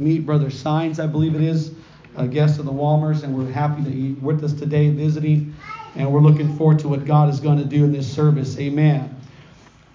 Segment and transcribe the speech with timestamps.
[0.00, 1.72] meet Brother Signs, I believe it is,
[2.14, 5.52] a guest of the Walmers, and we're happy that you're with us today visiting,
[5.96, 8.56] and we're looking forward to what God is going to do in this service.
[8.60, 9.20] Amen.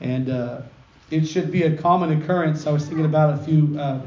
[0.02, 0.64] And uh,
[1.10, 2.68] it should be a common occurrence.
[2.68, 4.02] I was thinking about a few uh,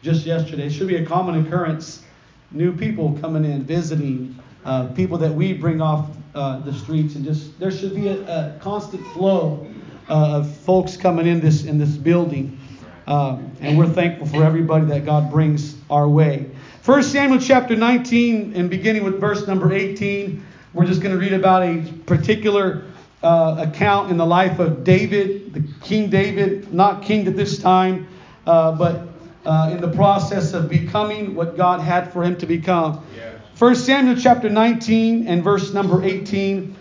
[0.00, 0.66] just yesterday.
[0.66, 2.04] It should be a common occurrence.
[2.52, 7.24] New people coming in, visiting, uh, people that we bring off uh, the streets, and
[7.24, 9.66] just there should be a, a constant flow
[10.08, 12.60] uh, of folks coming in this in this building.
[13.06, 16.50] Um, and we're thankful for everybody that God brings our way.
[16.84, 21.32] 1 Samuel chapter 19, and beginning with verse number 18, we're just going to read
[21.32, 22.84] about a particular
[23.22, 28.08] uh, account in the life of David, the King David, not king at this time,
[28.46, 29.08] uh, but
[29.44, 33.06] uh, in the process of becoming what God had for him to become.
[33.16, 33.40] Yes.
[33.58, 36.76] 1 Samuel chapter 19 and verse number 18.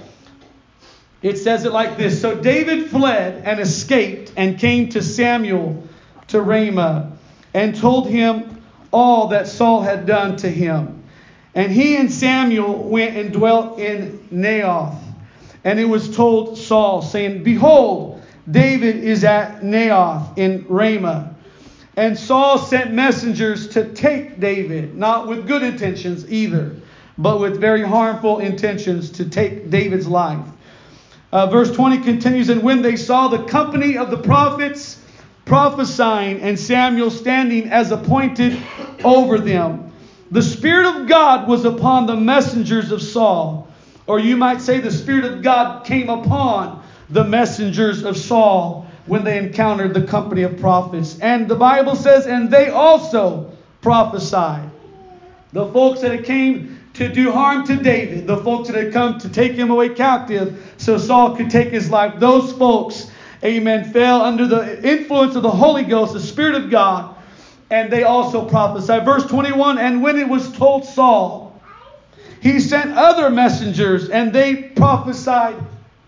[1.21, 5.87] It says it like this So David fled and escaped and came to Samuel
[6.27, 7.11] to Ramah
[7.53, 8.61] and told him
[8.91, 11.03] all that Saul had done to him.
[11.53, 15.01] And he and Samuel went and dwelt in Naioth.
[15.63, 21.33] And it was told Saul, saying, Behold, David is at Naioth in Ramah.
[21.97, 26.75] And Saul sent messengers to take David, not with good intentions either,
[27.17, 30.45] but with very harmful intentions to take David's life.
[31.31, 35.01] Uh, verse 20 continues, And when they saw the company of the prophets
[35.45, 38.57] prophesying, and Samuel standing as appointed
[39.03, 39.93] over them.
[40.31, 43.67] The Spirit of God was upon the messengers of Saul.
[44.07, 49.23] Or you might say the Spirit of God came upon the messengers of Saul when
[49.23, 51.19] they encountered the company of prophets.
[51.19, 53.51] And the Bible says, and they also
[53.81, 54.69] prophesied.
[55.53, 59.19] The folks that had came to do harm to David, the folks that had come
[59.19, 63.11] to take him away captive so Saul could take his life, those folks
[63.43, 67.15] amen, fell under the influence of the Holy Ghost, the Spirit of God,
[67.69, 69.05] and they also prophesied.
[69.05, 71.61] Verse 21 And when it was told Saul,
[72.41, 75.55] he sent other messengers, and they prophesied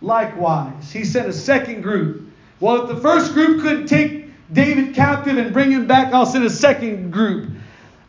[0.02, 0.92] likewise.
[0.92, 2.32] He sent a second group.
[2.60, 6.46] Well, if the first group couldn't take David captive and bring him back, I'll send
[6.46, 7.50] a second group.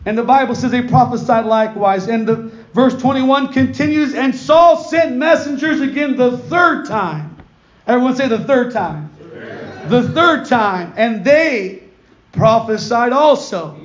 [0.07, 2.09] And the Bible says they prophesied likewise.
[2.09, 2.37] And the
[2.73, 7.37] verse 21 continues, and Saul sent messengers again the third time.
[7.87, 9.08] Everyone say the third time
[9.89, 11.83] the third time, and they
[12.33, 13.79] prophesied also.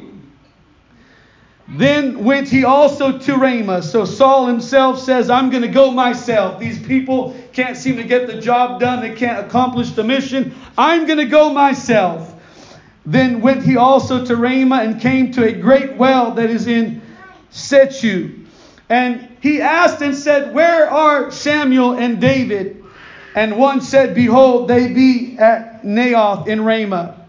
[1.67, 3.81] Then went he also to Ramah.
[3.81, 6.59] So Saul himself says, I'm going to go myself.
[6.59, 10.53] These people can't seem to get the job done, they can't accomplish the mission.
[10.77, 12.29] I'm going to go myself.
[13.05, 17.01] Then went he also to Ramah and came to a great well that is in
[17.51, 18.45] Sechu.
[18.89, 22.82] And he asked and said, Where are Samuel and David?
[23.35, 27.25] And one said, Behold, they be at Naioth in Ramah.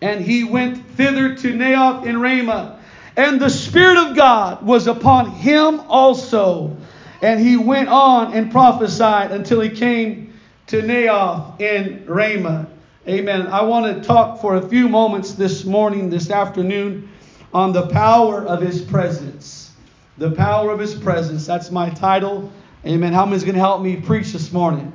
[0.00, 2.80] And he went thither to Naioth in Ramah.
[3.16, 6.76] And the Spirit of God was upon him also.
[7.20, 10.34] And he went on and prophesied until he came
[10.68, 12.68] to Naioth in Ramah.
[13.08, 13.48] Amen.
[13.48, 17.08] I want to talk for a few moments this morning, this afternoon,
[17.52, 19.72] on the power of his presence.
[20.18, 21.46] The power of his presence.
[21.46, 22.52] That's my title.
[22.86, 23.12] Amen.
[23.12, 24.92] How many is going to help me preach this morning?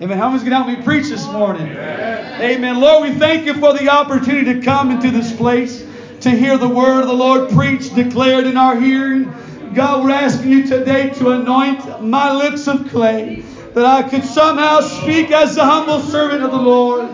[0.00, 0.16] Amen.
[0.16, 1.66] How many's going to help me preach this morning?
[1.66, 2.40] Amen.
[2.40, 2.80] Amen.
[2.80, 5.84] Lord, we thank you for the opportunity to come into this place
[6.20, 9.24] to hear the word of the Lord preached, declared in our hearing.
[9.74, 13.42] God, we're asking you today to anoint my lips of clay
[13.74, 17.06] that I could somehow speak as the humble servant of the Lord.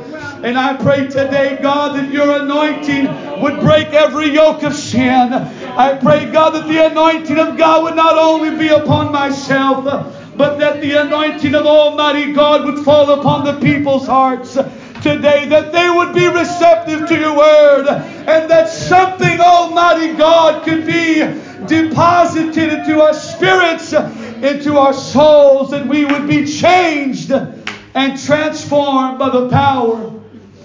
[0.45, 5.33] And I pray today, God, that your anointing would break every yoke of sin.
[5.33, 10.59] I pray, God, that the anointing of God would not only be upon myself, but
[10.59, 14.55] that the anointing of Almighty God would fall upon the people's hearts
[15.03, 20.87] today, that they would be receptive to your word, and that something, Almighty God, could
[20.87, 21.19] be
[21.67, 29.31] deposited into our spirits, into our souls, and we would be changed and transformed by
[29.31, 30.13] the power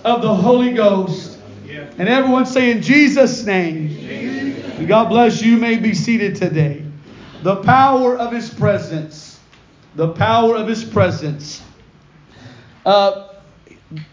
[0.04, 1.38] of the Holy Ghost.
[1.98, 4.88] And everyone say in Jesus' name.
[4.88, 5.52] God bless you.
[5.52, 6.84] you may be seated today.
[7.44, 9.29] The power of his presence
[9.96, 11.62] the power of his presence.
[12.86, 13.30] Uh,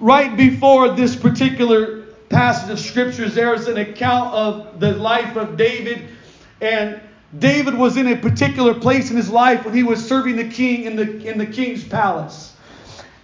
[0.00, 5.56] right before this particular passage of scriptures, there is an account of the life of
[5.56, 6.08] David.
[6.60, 7.00] And
[7.38, 10.84] David was in a particular place in his life when he was serving the king
[10.84, 12.54] in the, in the king's palace.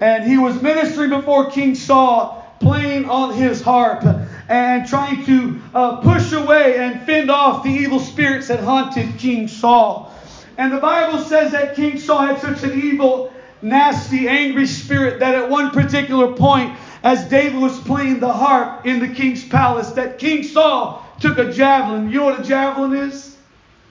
[0.01, 4.05] And he was ministering before King Saul, playing on his harp
[4.49, 9.49] and trying to uh, push away and fend off the evil spirits that haunted King
[9.49, 10.12] Saul.
[10.59, 13.33] And the Bible says that King Saul had such an evil,
[13.63, 19.01] nasty, angry spirit that at one particular point, as David was playing the harp in
[19.01, 22.11] the king's palace, that King Saul took a javelin.
[22.11, 23.37] You know what a javelin is?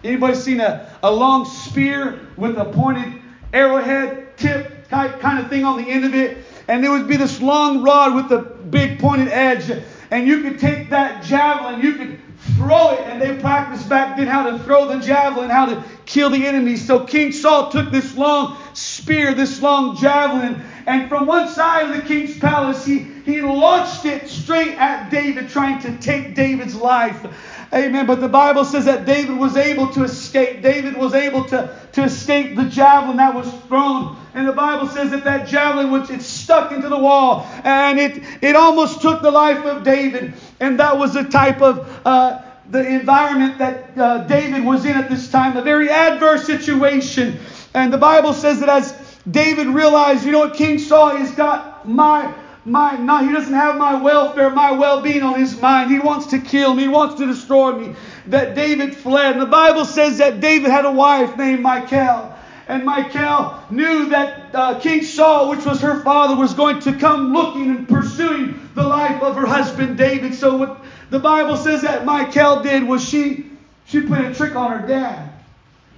[0.04, 3.22] Anybody seen a, a long spear with a pointed
[3.54, 6.38] arrowhead tip kind of thing on the end of it?
[6.68, 9.70] And there would be this long rod with a big pointed edge.
[10.10, 12.20] And you could take that javelin, you could
[12.56, 16.30] throw it, and they practiced back then how to throw the javelin, how to kill
[16.30, 16.76] the enemy.
[16.76, 21.96] So King Saul took this long spear, this long javelin, and from one side of
[21.96, 27.26] the king's palace, he, he launched it straight at David, trying to take David's life.
[27.74, 28.06] Amen.
[28.06, 30.62] But the Bible says that David was able to escape.
[30.62, 34.18] David was able to, to escape the javelin that was thrown.
[34.34, 38.24] And the Bible says that that javelin, which it stuck into the wall, and it,
[38.42, 40.34] it almost took the life of David.
[40.60, 45.10] And that was the type of uh, the environment that uh, David was in at
[45.10, 47.40] this time, a very adverse situation.
[47.74, 51.88] And the Bible says that as David realized, you know what, King Saul has got
[51.88, 52.34] my
[52.66, 55.92] my not he doesn't have my welfare, my well-being on his mind.
[55.92, 57.96] He wants to kill me, he wants to destroy me.
[58.28, 59.34] That David fled.
[59.34, 62.34] And the Bible says that David had a wife named Michal.
[62.68, 67.34] And Michal knew that uh, King Saul, which was her father, was going to come
[67.34, 70.36] looking and pursuing the life of her husband David.
[70.36, 73.46] So what the Bible says that Michal did was she
[73.86, 75.34] she played a trick on her dad.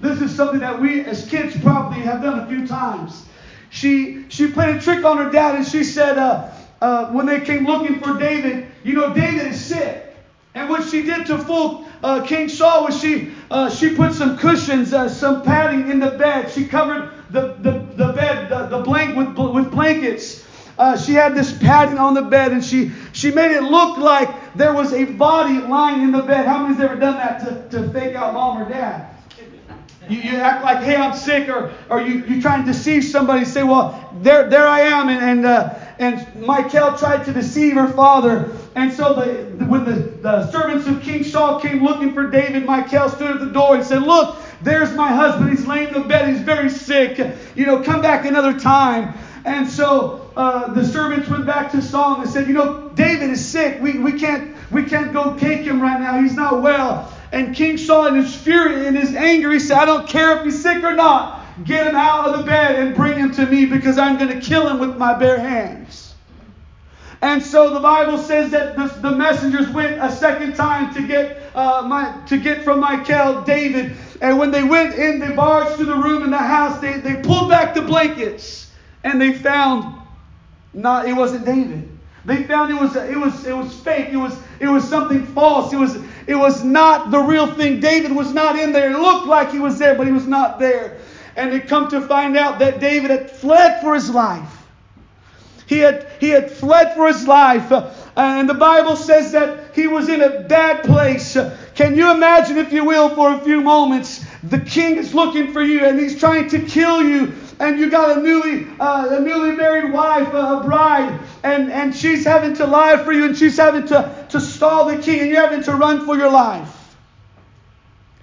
[0.01, 3.25] This is something that we as kids probably have done a few times.
[3.69, 6.49] She she played a trick on her dad and she said uh,
[6.83, 10.15] uh, when they came looking for David, you know David is sick.
[10.53, 14.37] And what she did to fool uh, King Saul was she uh, she put some
[14.37, 16.51] cushions, uh, some padding in the bed.
[16.51, 20.45] She covered the the, the bed the, the blank with with blankets.
[20.77, 24.29] Uh, she had this padding on the bed and she she made it look like
[24.55, 26.45] there was a body lying in the bed.
[26.45, 29.12] How many's ever done that to, to fake out mom or dad?
[30.09, 33.45] You, you act like, hey, I'm sick, or, or you, you try and deceive somebody,
[33.45, 35.09] say, well, there, there I am.
[35.09, 38.51] And, and, uh, and Michal tried to deceive her father.
[38.75, 43.09] And so the, when the, the servants of King Saul came looking for David, Michal
[43.09, 45.51] stood at the door and said, look, there's my husband.
[45.51, 46.29] He's laying in the bed.
[46.29, 47.17] He's very sick.
[47.55, 49.13] You know, come back another time.
[49.45, 53.45] And so uh, the servants went back to Saul and said, you know, David is
[53.45, 53.81] sick.
[53.81, 56.21] We, we, can't, we can't go take him right now.
[56.21, 57.12] He's not well.
[57.33, 60.45] And King Saul, in his fury, in his anger, he said, I don't care if
[60.45, 61.43] he's sick or not.
[61.65, 64.39] Get him out of the bed and bring him to me because I'm going to
[64.39, 66.13] kill him with my bare hands.
[67.23, 71.41] And so the Bible says that the, the messengers went a second time to get
[71.55, 73.95] uh, my, to get from Michal David.
[74.21, 76.79] And when they went in, they barged to the room in the house.
[76.81, 78.69] They, they pulled back the blankets
[79.03, 80.01] and they found
[80.73, 81.89] not it wasn't David.
[82.25, 84.09] They found it was it was it was fake.
[84.11, 85.73] It was it was something false.
[85.73, 87.79] It was it was not the real thing.
[87.79, 88.91] David was not in there.
[88.91, 90.97] It looked like he was there, but he was not there.
[91.35, 94.49] And they come to find out that David had fled for his life.
[95.65, 97.71] He had he had fled for his life.
[98.15, 101.37] And the Bible says that he was in a bad place.
[101.73, 105.63] Can you imagine, if you will, for a few moments, the king is looking for
[105.63, 109.51] you and he's trying to kill you and you got a newly uh, a newly
[109.51, 113.87] married wife, a bride, and, and she's having to lie for you and she's having
[113.87, 116.79] to, to stall the king and you're having to run for your life.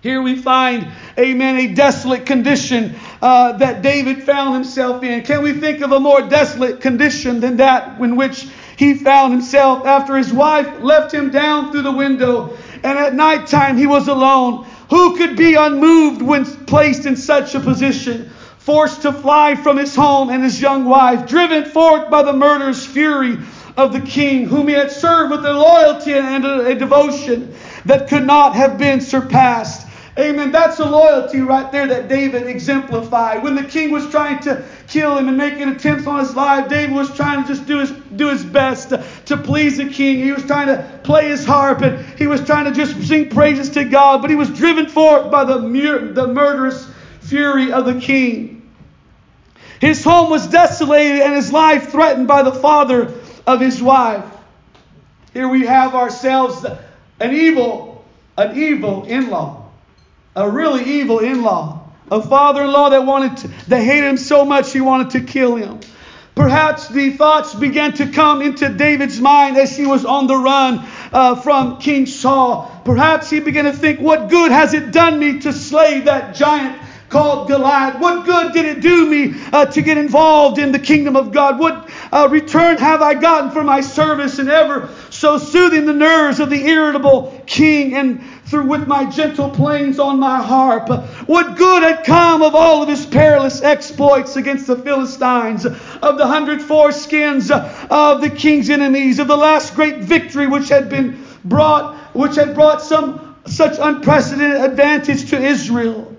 [0.03, 0.89] Here we find,
[1.19, 5.23] amen, a desolate condition uh, that David found himself in.
[5.25, 8.49] Can we think of a more desolate condition than that in which
[8.79, 13.47] he found himself after his wife left him down through the window and at night
[13.47, 14.65] time he was alone?
[14.89, 18.31] Who could be unmoved when placed in such a position?
[18.71, 22.87] Forced to fly from his home and his young wife, driven forth by the murderous
[22.87, 23.37] fury
[23.77, 27.53] of the king, whom he had served with a loyalty and a, devotion
[27.85, 29.89] that could not have been surpassed.
[30.17, 30.53] Amen.
[30.53, 33.43] That's a loyalty right there that David exemplified.
[33.43, 36.95] When the king was trying to kill him and making attempts on his life, David
[36.95, 40.23] was trying to just do his, do his best to, to please the king.
[40.23, 43.69] He was trying to play his harp and he was trying to just sing praises
[43.71, 46.89] to God, but he was driven forth by the, the murderous
[47.21, 48.60] fury of the king.
[49.81, 53.15] His home was desolated and his life threatened by the father
[53.47, 54.25] of his wife.
[55.33, 56.67] Here we have ourselves
[57.19, 58.05] an evil,
[58.37, 59.65] an evil in-law,
[60.37, 64.83] a really evil in-law, a father-in-law that wanted to, that hated him so much he
[64.83, 65.81] wanted to kill him.
[66.35, 70.87] Perhaps the thoughts began to come into David's mind as he was on the run
[71.13, 72.71] uh, from King Saul.
[72.85, 76.81] Perhaps he began to think, What good has it done me to slay that giant
[77.11, 78.01] called Goliath.
[78.01, 81.59] What good did it do me uh, to get involved in the kingdom of God?
[81.59, 86.41] What uh, return have I gotten for my service and ever so soothing the nerves
[86.41, 90.89] of the irritable king and through with my gentle plains on my harp?
[91.27, 96.27] What good had come of all of his perilous exploits against the Philistines, of the
[96.27, 97.51] hundred foreskins
[97.91, 102.55] of the king's enemies, of the last great victory which had been brought which had
[102.55, 106.10] brought some such unprecedented advantage to Israel.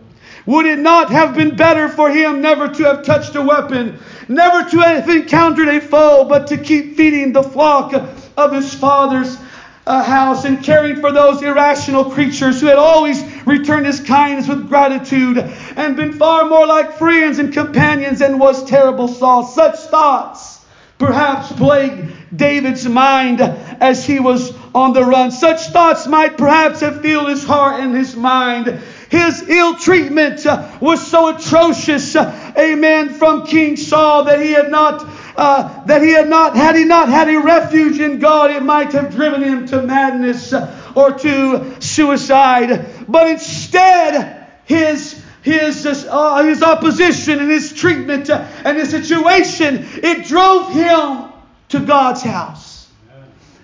[0.46, 4.68] Would it not have been better for him never to have touched a weapon, never
[4.70, 7.94] to have encountered a foe, but to keep feeding the flock
[8.38, 9.38] of his father's
[9.86, 14.68] uh, house and caring for those irrational creatures who had always returned his kindness with
[14.68, 15.38] gratitude
[15.76, 19.44] and been far more like friends and companions than was terrible Saul?
[19.44, 20.62] Such thoughts
[21.02, 25.32] perhaps plagued David's mind as he was on the run.
[25.32, 28.80] Such thoughts might perhaps have filled his heart and his mind.
[29.12, 34.72] His ill treatment uh, was so atrocious, uh, amen, from King Saul that he had
[34.72, 38.64] not, uh, that he had not, had he not had a refuge in God, it
[38.64, 43.06] might have driven him to madness uh, or to suicide.
[43.06, 50.72] But instead, his his, uh, his opposition and his treatment and his situation, it drove
[50.72, 51.34] him
[51.70, 52.71] to God's house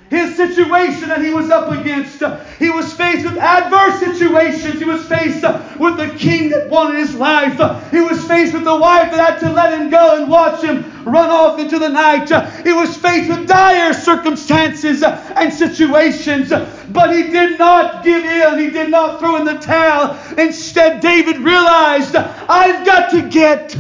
[0.09, 2.23] his situation that he was up against.
[2.59, 4.79] He was faced with adverse situations.
[4.79, 5.43] He was faced
[5.77, 7.57] with the king that wanted his life.
[7.91, 10.85] He was faced with the wife that had to let him go and watch him
[11.03, 12.29] run off into the night.
[12.65, 16.49] He was faced with dire circumstances and situations,
[16.89, 18.59] but he did not give in.
[18.59, 20.17] He did not throw in the towel.
[20.37, 23.77] Instead, David realized, I've got to get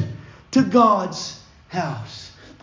[0.51, 2.06] to God's house.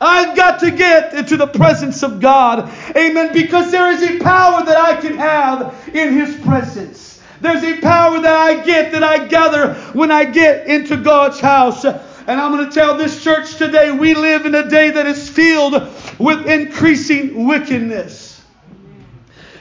[0.00, 2.72] I've got to get into the presence of God.
[2.96, 3.32] Amen.
[3.32, 7.20] Because there is a power that I can have in His presence.
[7.40, 11.84] There's a power that I get, that I gather when I get into God's house.
[11.84, 15.28] And I'm going to tell this church today we live in a day that is
[15.28, 15.74] filled
[16.18, 18.23] with increasing wickedness.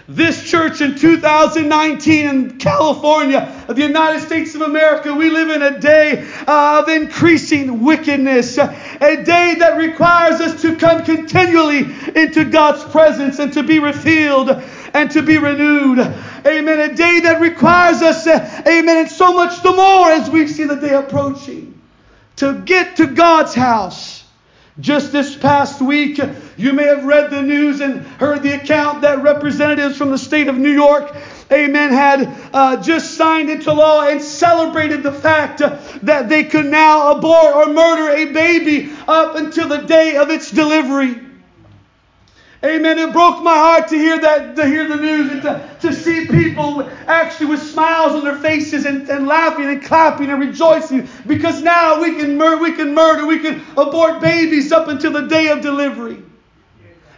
[0.07, 5.79] This church in 2019 in California, the United States of America, we live in a
[5.79, 13.39] day of increasing wickedness, a day that requires us to come continually into God's presence
[13.39, 14.49] and to be refilled
[14.93, 15.99] and to be renewed.
[15.99, 16.91] Amen.
[16.91, 20.75] A day that requires us, amen, and so much the more as we see the
[20.75, 21.79] day approaching,
[22.35, 24.12] to get to God's house
[24.79, 26.19] just this past week,
[26.57, 30.47] you may have read the news and heard the account that representatives from the state
[30.47, 31.15] of New York,
[31.51, 37.11] amen, had uh, just signed into law and celebrated the fact that they could now
[37.11, 41.23] abort or murder a baby up until the day of its delivery.
[42.63, 42.97] Amen.
[42.97, 46.25] It broke my heart to hear that, to hear the news and to, to see
[46.27, 48.02] people actually with smiles
[48.83, 52.93] faces and, and laughing and clapping and rejoicing because now we can murder, we can
[52.93, 56.21] murder, we can abort babies up until the day of delivery.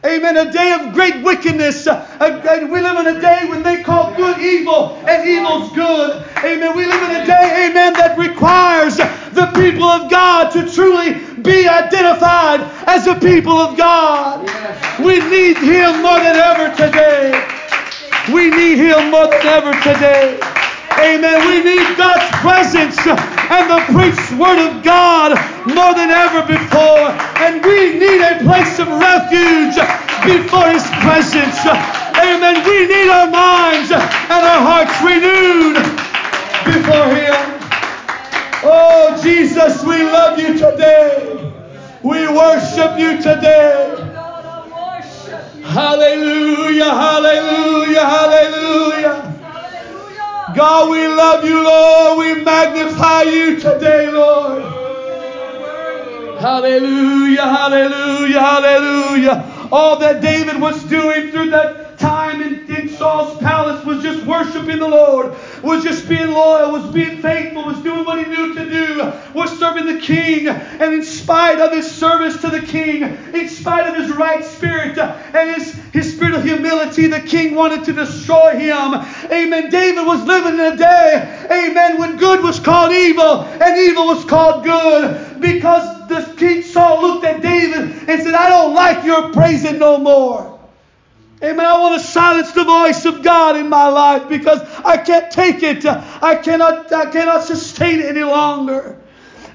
[0.05, 0.37] Amen.
[0.37, 1.87] A day of great wickedness.
[1.87, 6.23] Uh, we live in a day when they call good evil and evil's good.
[6.43, 6.77] Amen.
[6.77, 11.67] We live in a day, amen, that requires the people of God to truly be
[11.67, 14.45] identified as the people of God.
[14.99, 17.33] We need Him more than ever today.
[18.31, 20.54] We need Him more than ever today.
[20.99, 21.39] Amen.
[21.47, 25.35] We need God's presence and the preached word of God
[25.67, 27.11] more than ever before.
[27.43, 29.75] And we need a place of refuge
[30.23, 31.59] before His presence.
[32.15, 32.63] Amen.
[32.63, 35.75] We need our minds and our hearts renewed
[36.63, 37.35] before Him.
[38.63, 41.53] Oh, Jesus, we love you today.
[42.03, 44.11] We worship you today.
[45.61, 48.94] Hallelujah, hallelujah, hallelujah.
[50.55, 52.19] God, we love you, Lord.
[52.19, 54.61] We magnify you today, Lord.
[56.39, 59.67] Hallelujah, hallelujah, hallelujah.
[59.71, 64.77] All that David was doing through that time in, in Saul's palace was just worshiping
[64.77, 68.69] the Lord, was just being loyal, was being faithful, was doing what he knew to
[68.69, 70.47] do, was serving the king.
[70.47, 73.01] And in spite of his service to the king,
[73.33, 77.83] in spite of his right spirit and his, his spirit of humility, the king wanted
[77.85, 78.93] to destroy him.
[79.31, 79.71] Amen.
[79.71, 84.23] David was living in a day, amen, when good was called evil and evil was
[84.25, 89.31] called good because the king Saul looked at David and said, I don't like your
[89.31, 90.54] praising no more.
[91.43, 91.65] Amen.
[91.65, 95.63] I want to silence the voice of God in my life because I can't take
[95.63, 95.85] it.
[95.85, 98.97] I cannot, I cannot sustain it any longer.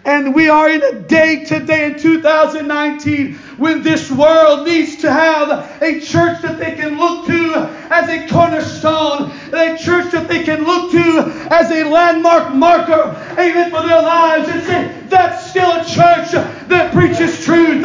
[0.05, 5.83] And we are in a day today in 2019 when this world needs to have
[5.83, 10.65] a church that they can look to as a cornerstone, a church that they can
[10.65, 15.85] look to as a landmark marker, amen, for their lives and say, that's still a
[15.85, 16.33] church
[16.69, 17.85] that preaches truth.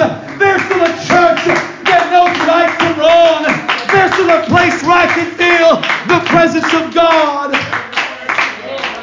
[6.45, 7.55] Presence of God.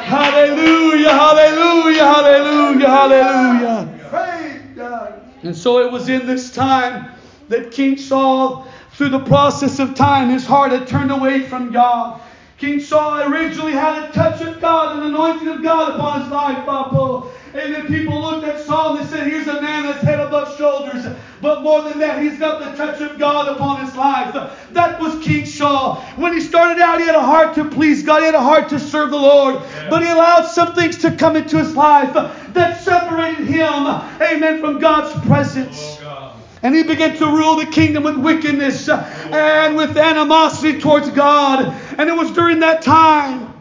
[0.05, 3.99] Hallelujah, hallelujah, hallelujah, hallelujah.
[5.43, 7.11] And so it was in this time
[7.49, 12.21] that King Saul, through the process of time, his heart had turned away from God.
[12.57, 16.65] King Saul originally had a touch of God, an anointing of God upon his life,
[16.65, 17.29] Papa.
[17.53, 20.57] And then people looked at Saul and they said, Here's a man that's head above
[20.57, 21.05] shoulders.
[21.43, 24.33] But more than that, he's got the touch of God upon his life.
[24.71, 25.95] That was King Saul.
[26.15, 28.69] When he started out, he had a heart to please God, he had a heart
[28.69, 29.55] to serve the Lord.
[29.55, 29.89] Yeah.
[29.89, 33.87] But he allowed some things to come into his life that separated him,
[34.21, 35.97] amen, from God's presence.
[35.99, 36.33] Oh, God.
[36.63, 41.75] And he began to rule the kingdom with wickedness and with animosity towards God.
[41.97, 43.52] And it was during that time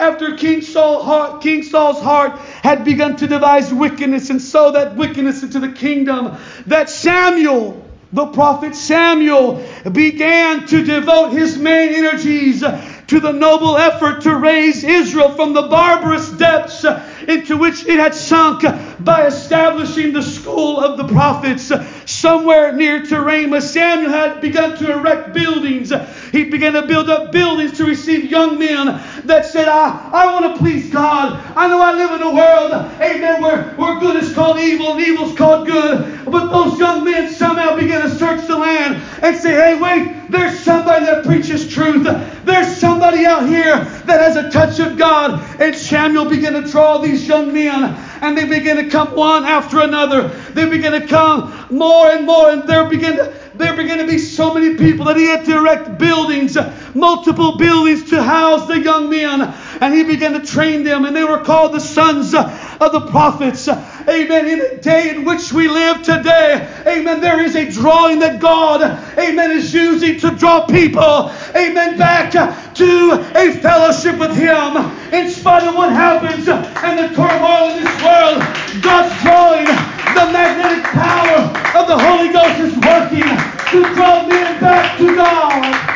[0.00, 5.42] after King, Saul King Saul's heart had begun to devise wickedness and sow that wickedness
[5.42, 12.64] into the kingdom, that Samuel, the prophet Samuel, began to devote his main energies
[13.10, 16.84] to the noble effort to raise Israel from the barbarous depths
[17.26, 18.62] into which it had sunk
[19.00, 21.72] by establishing the school of the prophets
[22.06, 23.62] somewhere near to Ramah.
[23.62, 25.92] Samuel had begun to erect buildings.
[26.30, 28.86] He began to build up buildings to receive young men
[29.24, 31.32] that said, I, I want to please God.
[31.56, 35.00] I know I live in a world, amen, where, where good is called evil and
[35.00, 36.26] evil is called good.
[36.26, 40.58] But those young men somehow began to search the land and say, hey, wait, there's
[40.60, 42.04] somebody that preaches truth.
[42.44, 45.42] There's somebody out here that has a touch of God.
[45.60, 49.80] And Samuel began to draw these young men and they begin to come one after
[49.80, 50.28] another.
[50.52, 54.18] They begin to come more and more, and there begin to, there begin to be
[54.18, 56.56] so many people that he had to erect buildings,
[56.94, 59.42] multiple buildings to house the young men,
[59.80, 63.68] and he began to train them, and they were called the sons of the prophets.
[63.68, 64.48] Amen.
[64.48, 68.82] In the day in which we live today, amen, there is a drawing that God,
[69.18, 74.76] amen, is using to draw people, amen, back to a fellowship with Him.
[75.12, 78.42] In spite of what happens and the turmoil in this world,
[78.82, 83.24] God's drawing, the magnetic power of the Holy Ghost is working
[83.70, 85.90] to draw men back to God.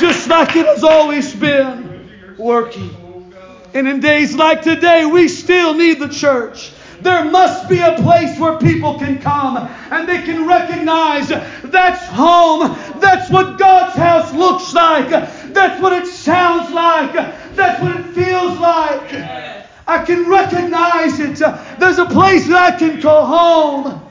[0.00, 2.90] Just like it has always been working.
[3.74, 6.72] And in days like today, we still need the church.
[7.02, 12.74] There must be a place where people can come and they can recognize that's home.
[13.00, 15.10] That's what God's house looks like.
[15.52, 17.12] That's what it sounds like.
[17.54, 19.12] That's what it feels like.
[19.86, 21.38] I can recognize it.
[21.78, 24.03] There's a place that I can call home.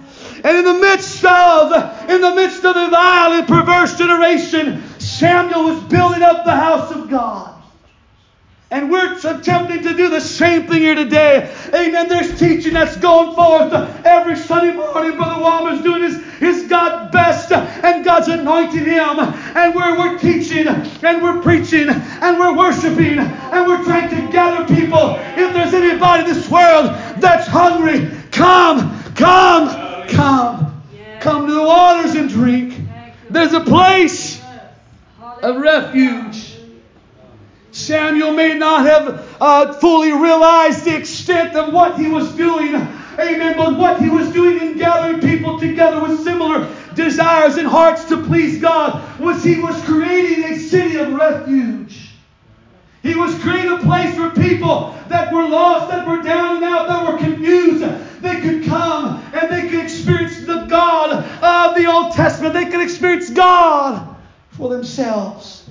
[0.43, 5.63] And in the midst of, in the midst of a vile and perverse generation, Samuel
[5.63, 7.53] was building up the house of God.
[8.69, 11.55] And we're attempting to do the same thing here today.
[11.67, 12.09] Amen.
[12.09, 13.71] There's teaching that's going forth
[14.03, 15.15] every Sunday morning.
[15.15, 19.19] Brother Walmer's doing his, his God best, and God's anointing him.
[19.19, 24.65] And we're, we're teaching, and we're preaching, and we're worshiping, and we're trying to gather
[24.65, 25.17] people.
[25.37, 26.87] If there's anybody in this world
[27.21, 30.83] that's hungry, come, come, come.
[31.19, 32.79] Come to the waters and drink.
[33.29, 34.41] There's a place
[35.41, 36.53] of refuge.
[37.71, 42.75] Samuel may not have uh, fully realized the extent of what he was doing.
[42.75, 43.57] Amen.
[43.57, 48.23] But what he was doing in gathering people together with similar desires and hearts to
[48.23, 52.09] please God was he was creating a city of refuge.
[53.01, 56.87] He was creating a place for people that were lost, that were down and out,
[56.87, 57.83] that were confused.
[58.23, 62.53] They could come and they could experience the God of the Old Testament.
[62.53, 64.15] They could experience God
[64.51, 65.69] for themselves.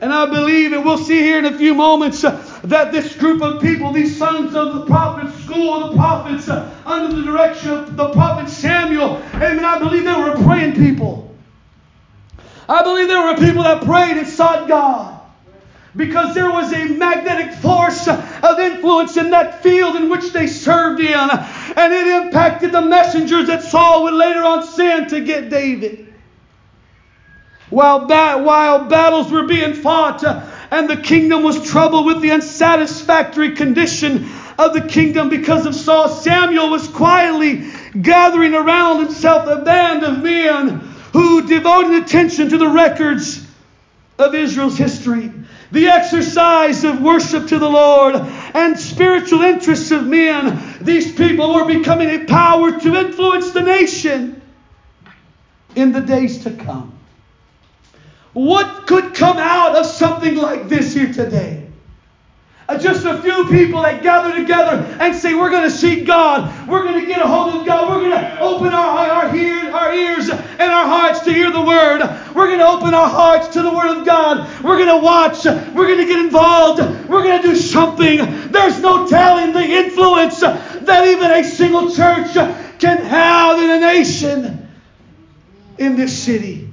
[0.00, 3.42] And I believe, and we'll see here in a few moments, uh, that this group
[3.42, 7.70] of people, these sons of the prophets, school of the prophets, uh, under the direction
[7.70, 11.36] of the prophet Samuel, amen, I believe they were praying people.
[12.66, 15.19] I believe there were people that prayed and sought God.
[15.96, 21.00] Because there was a magnetic force of influence in that field in which they served
[21.00, 21.30] in.
[21.76, 26.06] And it impacted the messengers that Saul would later on send to get David.
[27.70, 30.24] While, ba- while battles were being fought
[30.70, 36.08] and the kingdom was troubled with the unsatisfactory condition of the kingdom because of Saul,
[36.08, 40.80] Samuel was quietly gathering around himself a band of men
[41.12, 43.46] who devoted attention to the records
[44.18, 45.32] of Israel's history,
[45.72, 50.78] the exercise of worship to the Lord, and spiritual interests of men.
[50.80, 54.42] These people were becoming a power to influence the nation
[55.76, 56.92] in the days to come.
[58.32, 61.59] What could come out of something like this here today?
[62.78, 66.68] Just a few people that gather together and say, We're going to seek God.
[66.68, 67.88] We're going to get a hold of God.
[67.90, 72.00] We're going to open our, our, our ears and our hearts to hear the Word.
[72.34, 74.62] We're going to open our hearts to the Word of God.
[74.62, 75.44] We're going to watch.
[75.44, 76.80] We're going to get involved.
[77.08, 78.18] We're going to do something.
[78.52, 82.32] There's no telling the influence that even a single church
[82.78, 84.68] can have in a nation
[85.78, 86.69] in this city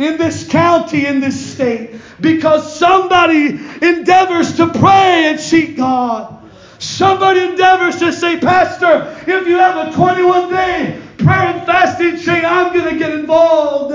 [0.00, 6.38] in this county, in this state, because somebody endeavors to pray and seek God.
[6.78, 12.44] Somebody endeavors to say, Pastor, if you have a 21 day prayer and fasting chain,
[12.44, 13.94] I'm going to get involved.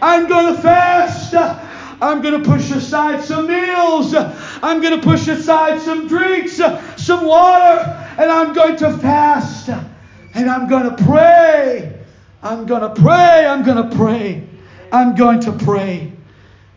[0.00, 1.34] I'm going to fast.
[2.00, 4.14] I'm going to push aside some meals.
[4.14, 6.60] I'm going to push aside some drinks,
[6.96, 9.68] some water, and I'm going to fast.
[9.68, 11.98] And I'm going to pray.
[12.42, 13.46] I'm going to pray.
[13.46, 14.46] I'm going to pray.
[14.92, 16.12] I'm going to pray.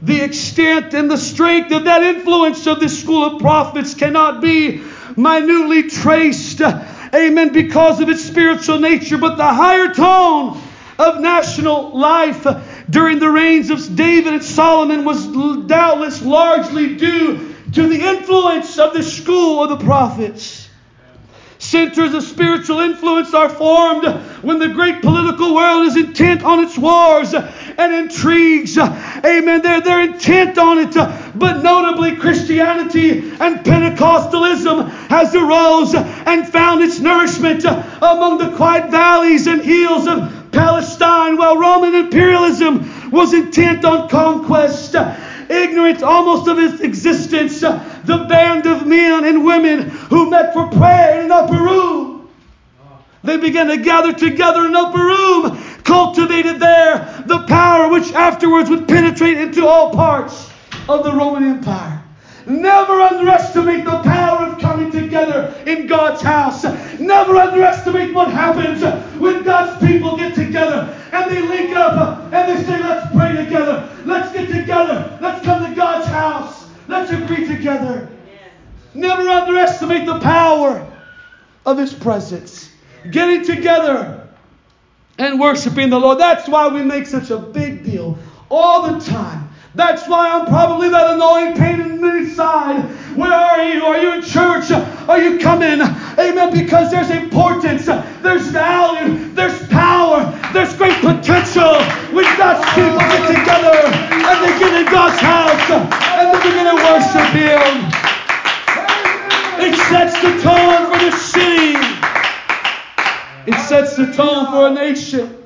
[0.01, 4.83] The extent and the strength of that influence of this school of prophets cannot be
[5.15, 10.61] minutely traced, amen, because of its spiritual nature, but the higher tone
[10.99, 12.45] of national life
[12.89, 15.25] during the reigns of David and Solomon was
[15.65, 20.69] doubtless largely due to the influence of the school of the prophets.
[21.73, 24.05] Centers of spiritual influence are formed
[24.43, 28.77] when the great political world is intent on its wars and intrigues.
[28.77, 29.63] Amen.
[29.63, 30.93] They're, they're intent on it.
[31.33, 39.47] But notably, Christianity and Pentecostalism has arose and found its nourishment among the quiet valleys
[39.47, 44.95] and hills of Palestine, while Roman imperialism was intent on conquest
[45.49, 51.19] ignorant almost of its existence, the band of men and women who met for prayer
[51.19, 52.29] in an upper room.
[53.23, 58.69] They began to gather together in an upper room, cultivated there the power which afterwards
[58.69, 60.51] would penetrate into all parts
[60.89, 62.02] of the Roman Empire.
[62.45, 66.63] Never underestimate the power of coming together in God's house.
[66.99, 68.81] Never underestimate what happens
[69.19, 73.89] when God's people get together and they link up and they say, let's pray together.
[74.05, 75.17] Let's get together.
[75.21, 76.67] Let's come to God's house.
[76.87, 78.09] Let's agree together.
[78.93, 80.85] Never underestimate the power
[81.65, 82.71] of His presence.
[83.09, 84.27] Getting together
[85.17, 86.19] and worshiping the Lord.
[86.19, 88.17] That's why we make such a big deal
[88.49, 89.42] all the time
[89.75, 92.83] that's why I'm probably that annoying pain in the side.
[93.17, 93.83] Where are you?
[93.83, 94.69] Are you in church?
[94.71, 95.81] Are you coming?
[95.81, 96.53] Amen.
[96.53, 101.73] Because there's importance, there's value, there's power, there's great potential
[102.13, 106.77] when God's people get together and they get in God's house and they begin to
[106.77, 108.03] worship Him.
[109.59, 111.77] It sets the tone for the city.
[113.45, 115.42] It sets the tone for a nation.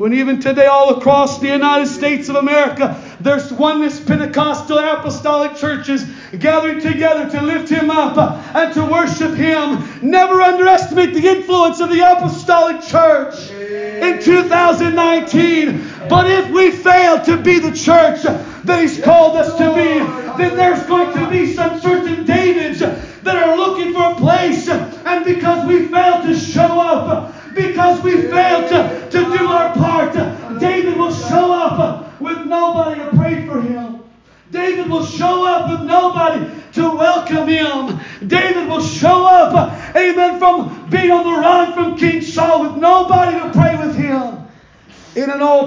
[0.00, 6.06] When even today, all across the United States of America, there's oneness Pentecostal apostolic churches
[6.38, 8.16] gathering together to lift Him up
[8.56, 9.86] and to worship Him.
[10.00, 15.86] Never underestimate the influence of the apostolic church in 2019.
[16.08, 19.98] But if we fail to be the church that He's called us to be,
[20.42, 24.66] then there's going to be some certain Davids that are looking for a place.
[24.66, 29.49] And because we fail to show up, because we fail to, to do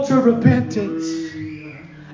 [0.10, 1.06] in an altar of repentance.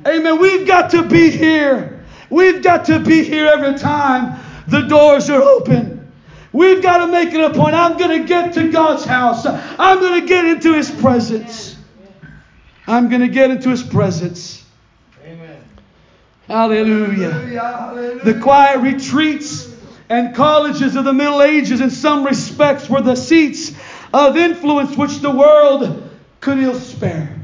[0.07, 0.39] Amen.
[0.39, 2.03] We've got to be here.
[2.29, 6.11] We've got to be here every time the doors are open.
[6.51, 7.75] We've got to make it a point.
[7.75, 9.45] I'm going to get to God's house.
[9.45, 11.77] I'm going to get into His presence.
[12.87, 14.65] I'm going to get into His presence.
[15.23, 15.63] Amen.
[16.47, 17.31] Hallelujah.
[17.31, 18.23] Hallelujah.
[18.23, 19.75] The quiet retreats
[20.09, 23.73] and colleges of the Middle Ages, in some respects, were the seats
[24.11, 26.09] of influence which the world
[26.41, 27.38] could ill spare.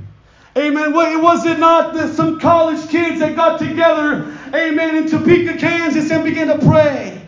[0.57, 0.93] Amen.
[0.93, 6.23] Was it not that some college kids that got together, amen, in Topeka, Kansas and
[6.23, 7.21] began to pray?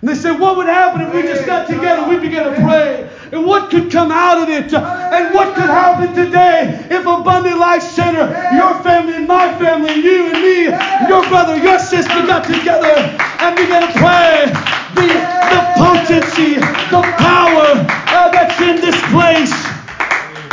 [0.00, 3.08] And they said, What would happen if we just got together we began to pray?
[3.30, 4.74] And what could come out of it?
[4.74, 8.26] And what could happen today if Abundant Life Center,
[8.56, 10.64] your family and my family, you and me,
[11.08, 12.92] your brother, your sister got together
[13.38, 14.50] and began to pray?
[14.98, 16.54] The, the potency,
[16.90, 17.70] the power
[18.10, 19.71] uh, that's in this place.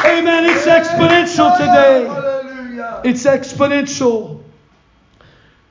[0.06, 0.46] Amen.
[0.46, 3.10] It's exponential today.
[3.10, 4.44] It's exponential.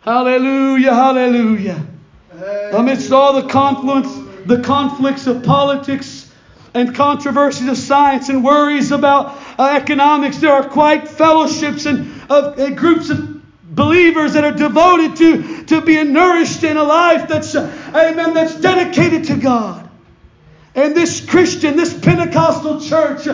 [0.00, 1.86] Hallelujah, hallelujah.
[2.72, 4.08] Amidst all the confluence,
[4.46, 6.32] the conflicts of politics
[6.74, 12.70] and controversies of science and worries about uh, economics, there are quite fellowships and uh,
[12.70, 13.38] groups of
[13.74, 18.54] believers that are devoted to, to being nourished in a life that's, uh, amen, that's
[18.60, 19.88] dedicated to God.
[20.74, 23.26] And this Christian, this Pentecostal church,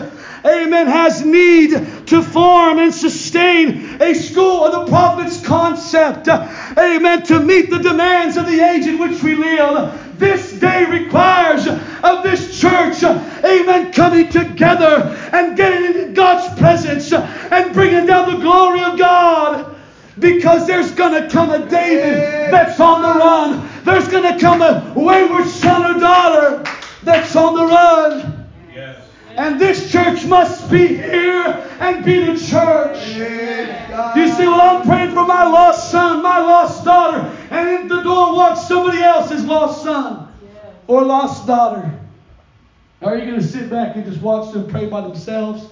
[0.45, 1.71] amen, has need
[2.07, 8.37] to form and sustain a school of the prophet's concept, amen, to meet the demands
[8.37, 10.19] of the age in which we live.
[10.19, 17.73] This day requires of this church, amen, coming together and getting into God's presence and
[17.73, 19.75] bringing down the glory of God.
[20.17, 23.69] Because there's going to come a David that's on the run.
[23.83, 26.63] There's going to come a wayward son or daughter
[27.03, 28.47] that's on the run.
[28.73, 29.04] Yes.
[29.37, 33.15] And this church must be here and be the church.
[34.15, 37.19] You see, well, I'm praying for my lost son, my lost daughter,
[37.49, 40.31] and in the door walks somebody else's lost son
[40.87, 41.99] or lost daughter.
[43.01, 45.67] Are you going to sit back and just watch them pray by themselves?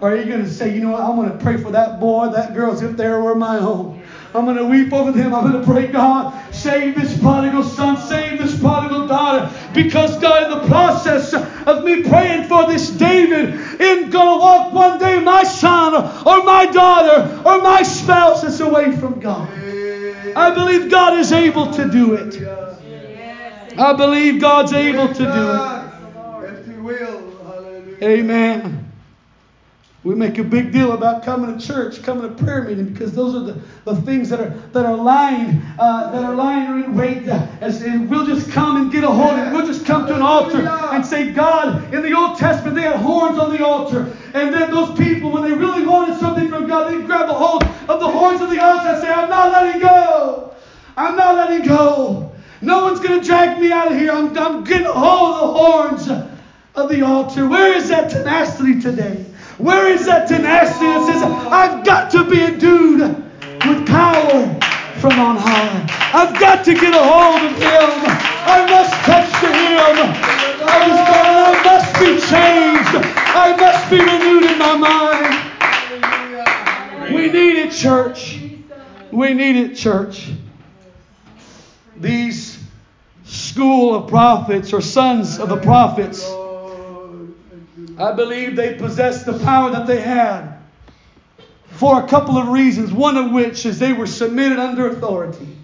[0.00, 1.98] Or are you going to say, you know what, I'm going to pray for that
[1.98, 4.02] boy, that girl as if they were my own?
[4.34, 5.34] I'm going to weep over them.
[5.34, 9.50] I'm going to pray, God, save this prodigal son, save this prodigal daughter.
[9.72, 14.72] Because, God, in the process of me praying for this David, in going to walk
[14.72, 19.48] one day my son or my daughter or my spouse is away from God.
[20.36, 22.42] I believe God is able to do it.
[23.78, 25.86] I believe God's able to do it.
[26.42, 27.32] Yes, He will.
[28.02, 28.85] Amen.
[30.06, 33.34] We make a big deal about coming to church, coming to prayer meeting, because those
[33.34, 37.28] are the, the things that are that are lying uh, that are lying in wait.
[37.28, 39.52] Uh, as, and we'll just come and get a hold of it.
[39.52, 42.94] We'll just come to an altar and say, God, in the Old Testament they had
[42.94, 44.16] horns on the altar.
[44.32, 47.64] And then those people, when they really wanted something from God, they'd grab a hold
[47.64, 50.54] of the horns of the altar and say, I'm not letting go.
[50.96, 52.32] I'm not letting go.
[52.60, 54.12] No one's going to drag me out of here.
[54.12, 56.30] I'm, I'm getting a hold of the horns
[56.76, 57.48] of the altar.
[57.48, 59.26] Where is that tenacity today?
[59.58, 64.54] Where is that tenacity that says, I've got to be a dude with power
[65.00, 65.86] from on high?
[66.12, 67.90] I've got to get a hold of Him.
[68.44, 70.12] I must touch the Him.
[70.68, 70.86] I
[71.48, 72.96] I must be changed.
[73.34, 75.54] I must be renewed in my mind.
[77.14, 78.38] We need it, church.
[79.10, 80.32] We need it, church.
[81.96, 82.58] These
[83.24, 86.30] school of prophets or sons of the prophets
[87.98, 90.58] I believe they possessed the power that they had
[91.68, 95.56] for a couple of reasons, one of which is they were submitted under authority.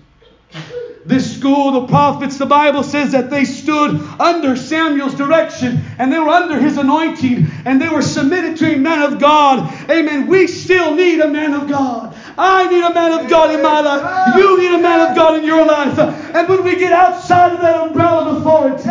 [1.05, 6.19] This school, the prophets, the Bible says that they stood under Samuel's direction and they
[6.19, 9.91] were under his anointing and they were submitted to a man of God.
[9.91, 10.29] Amen.
[10.29, 12.12] We still need a man of God.
[12.39, 14.37] I need a man of God in my life.
[14.37, 15.99] You need a man of God in your life.
[15.99, 18.89] And when we get outside of that umbrella of authority,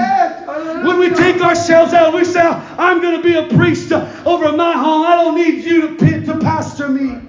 [0.85, 4.73] when we take ourselves out, we say, I'm going to be a priest over my
[4.73, 5.05] home.
[5.05, 7.19] I don't need you to, to pastor me.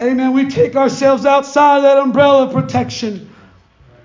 [0.00, 0.32] Amen.
[0.32, 3.30] We take ourselves outside of that umbrella of protection.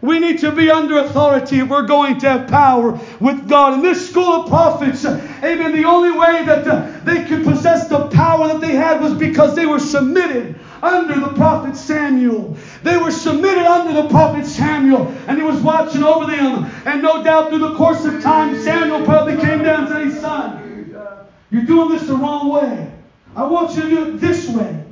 [0.02, 3.74] We need to be under authority if we're going to have power with God.
[3.74, 8.48] In this school of prophets, amen, the only way that they could possess the power
[8.48, 12.58] that they had was because they were submitted under the prophet Samuel.
[12.84, 16.70] They were submitted under the prophet Samuel, and he was watching over them.
[16.86, 21.32] And no doubt through the course of time, Samuel probably came down and said, son,
[21.52, 22.92] you're doing this the wrong way.
[23.36, 24.84] I want you to do it this way.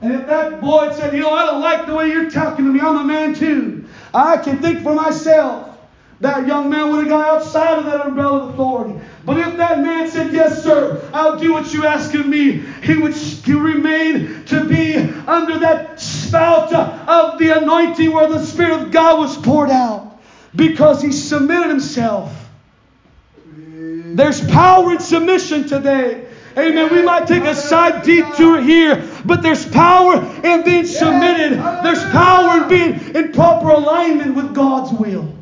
[0.00, 2.70] And if that boy said, You know, I don't like the way you're talking to
[2.70, 3.86] me, I'm a man too.
[4.12, 5.73] I can think for myself.
[6.24, 8.98] That young man would have gone outside of that umbrella of authority.
[9.26, 12.96] But if that man said, Yes, sir, I'll do what you ask of me, he
[12.96, 13.14] would
[13.46, 19.36] remain to be under that spout of the anointing where the Spirit of God was
[19.36, 20.18] poured out
[20.56, 22.32] because he submitted himself.
[23.44, 26.26] There's power in submission today.
[26.56, 26.90] Amen.
[26.90, 31.58] We might take a side detour here, but there's power in being submitted.
[31.84, 35.34] There's power in being in proper alignment with God's will.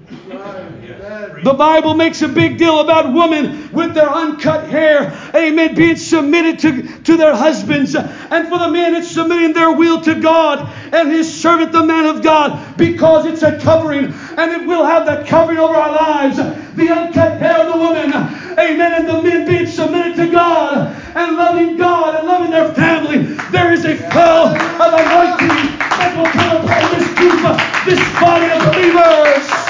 [1.13, 6.59] The Bible makes a big deal about women with their uncut hair, amen, being submitted
[6.61, 7.95] to, to their husbands.
[7.95, 12.07] And for the men, it's submitting their will to God and his servant, the man
[12.07, 14.15] of God, because it's a covering.
[14.39, 16.37] And it will have that covering over our lives.
[16.37, 18.13] The uncut hair of the woman,
[18.59, 23.35] amen, and the men being submitted to God and loving God and loving their family.
[23.51, 27.43] There is a flow of anointing that will come upon this group,
[27.85, 29.62] this body of believers.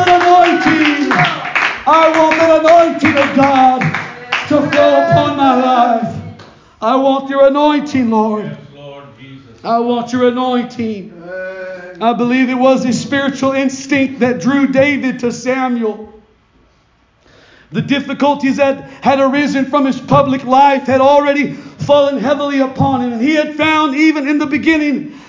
[0.00, 1.12] Want anointing.
[1.12, 3.80] I want anointing of God
[4.48, 6.46] to flow upon my life.
[6.80, 8.56] I want your anointing, Lord.
[9.62, 11.22] I want your anointing.
[12.00, 16.10] I believe it was his spiritual instinct that drew David to Samuel.
[17.70, 23.12] The difficulties that had arisen from his public life had already fallen heavily upon him.
[23.12, 25.19] And he had found, even in the beginning,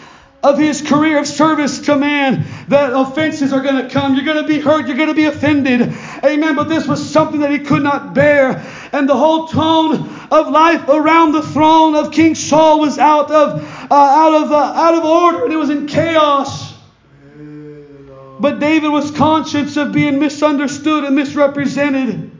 [0.43, 4.15] of his career of service to man that offenses are going to come.
[4.15, 4.87] You're going to be hurt.
[4.87, 5.81] You're going to be offended.
[6.23, 6.55] Amen.
[6.55, 8.65] But this was something that he could not bear.
[8.91, 13.63] And the whole tone of life around the throne of King Saul was out of,
[13.91, 16.71] uh, out of, uh, out of order and it was in chaos.
[18.39, 22.30] But David was conscious of being misunderstood and misrepresented.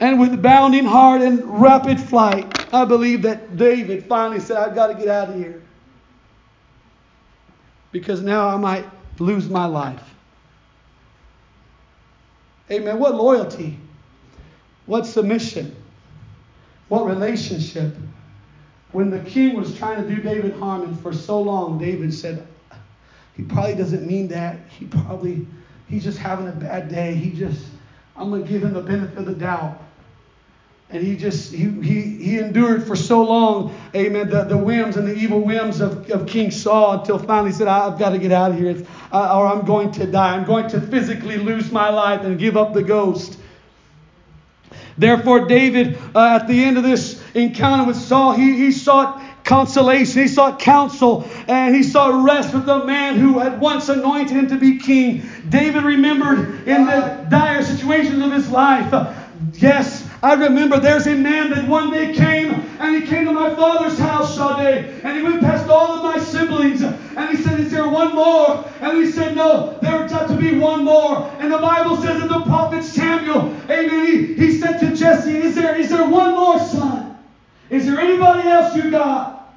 [0.00, 4.86] And with bounding heart and rapid flight, I believe that David finally said, I've got
[4.86, 5.62] to get out of here.
[7.92, 8.86] Because now I might
[9.18, 10.02] lose my life.
[12.70, 12.98] Amen.
[12.98, 13.78] What loyalty?
[14.86, 15.76] What submission?
[16.88, 17.94] What relationship?
[18.92, 22.46] When the king was trying to do David harm, and for so long, David said,
[23.36, 24.58] He probably doesn't mean that.
[24.70, 25.46] He probably,
[25.88, 27.14] he's just having a bad day.
[27.14, 27.66] He just,
[28.16, 29.82] I'm going to give him the benefit of the doubt.
[30.92, 35.06] And he just, he, he, he endured for so long, amen, the, the whims and
[35.06, 38.32] the evil whims of, of King Saul until finally he said, I've got to get
[38.32, 40.34] out of here uh, or I'm going to die.
[40.34, 43.38] I'm going to physically lose my life and give up the ghost.
[44.98, 50.22] Therefore, David, uh, at the end of this encounter with Saul, he, he sought consolation,
[50.22, 54.48] he sought counsel, and he sought rest with the man who had once anointed him
[54.48, 55.22] to be king.
[55.48, 58.92] David remembered in the dire situations of his life.
[59.54, 63.54] Yes, I remember there's a man that one day came and he came to my
[63.54, 67.70] father's house Sade, and he went past all of my siblings and he said, Is
[67.70, 68.68] there one more?
[68.80, 71.26] And we said, No, there's got to be one more.
[71.38, 75.54] And the Bible says that the prophet Samuel, amen, he, he said to Jesse, Is
[75.54, 77.18] there is there one more son?
[77.70, 79.54] Is there anybody else you got?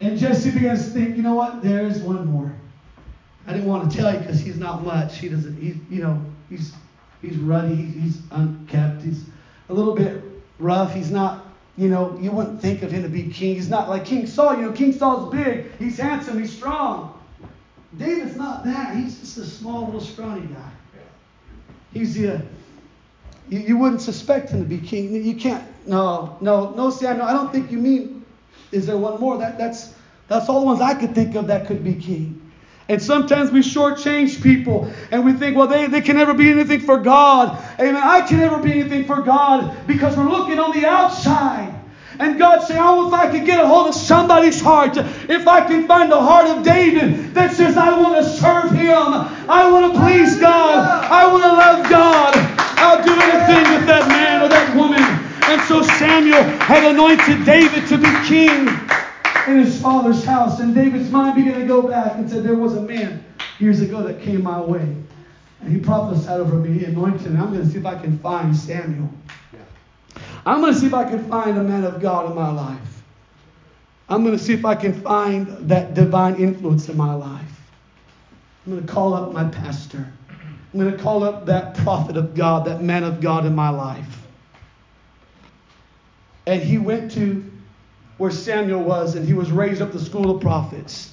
[0.00, 1.62] And Jesse begins to think, you know what?
[1.62, 2.52] There is one more.
[3.46, 5.18] I didn't want to tell you because he's not much.
[5.18, 6.72] He doesn't, he's, you know, he's
[7.22, 7.76] He's ruddy.
[7.76, 9.02] He's unkept.
[9.02, 9.24] He's
[9.68, 10.22] a little bit
[10.58, 10.92] rough.
[10.92, 11.46] He's not,
[11.78, 13.54] you know, you wouldn't think of him to be king.
[13.54, 14.56] He's not like King Saul.
[14.56, 15.70] You know, King Saul's big.
[15.78, 16.38] He's handsome.
[16.38, 17.18] He's strong.
[17.96, 18.96] David's not that.
[18.96, 20.70] He's just a small little scrawny guy.
[21.92, 22.34] He's the.
[22.34, 22.40] Uh,
[23.48, 25.14] you, you wouldn't suspect him to be king.
[25.24, 25.64] You can't.
[25.86, 27.26] No, no, no, Samuel.
[27.26, 28.24] I don't think you mean.
[28.70, 29.38] Is there one more?
[29.38, 29.94] That that's
[30.28, 32.41] that's all the ones I could think of that could be king.
[32.88, 36.80] And sometimes we shortchange people and we think, well, they, they can never be anything
[36.80, 37.56] for God.
[37.78, 37.96] Amen.
[37.96, 41.78] I can never be anything for God because we're looking on the outside.
[42.18, 45.66] And God said, Oh, if I could get a hold of somebody's heart, if I
[45.66, 48.92] can find the heart of David that says, I want to serve him,
[49.48, 52.34] I want to please God, I want to love God,
[52.78, 55.02] I'll do anything with that man or that woman.
[55.48, 58.68] And so Samuel had anointed David to be king
[59.48, 60.60] in his father's house.
[60.60, 63.24] And David's mind began to go back and said, There was a man
[63.58, 64.96] years ago that came my way.
[65.60, 67.38] And he prophesied over me, he anointed me.
[67.38, 69.08] I'm going to see if I can find Samuel.
[70.44, 73.02] I'm going to see if I can find a man of God in my life.
[74.08, 77.60] I'm going to see if I can find that divine influence in my life.
[78.66, 80.12] I'm going to call up my pastor.
[80.28, 83.68] I'm going to call up that prophet of God, that man of God in my
[83.68, 84.26] life.
[86.46, 87.51] And he went to
[88.18, 91.12] where Samuel was, and he was raised up the school of prophets.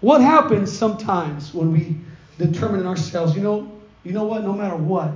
[0.00, 1.96] What happens sometimes when we
[2.38, 3.72] determine in ourselves, you know,
[4.04, 5.12] you know what, no matter what,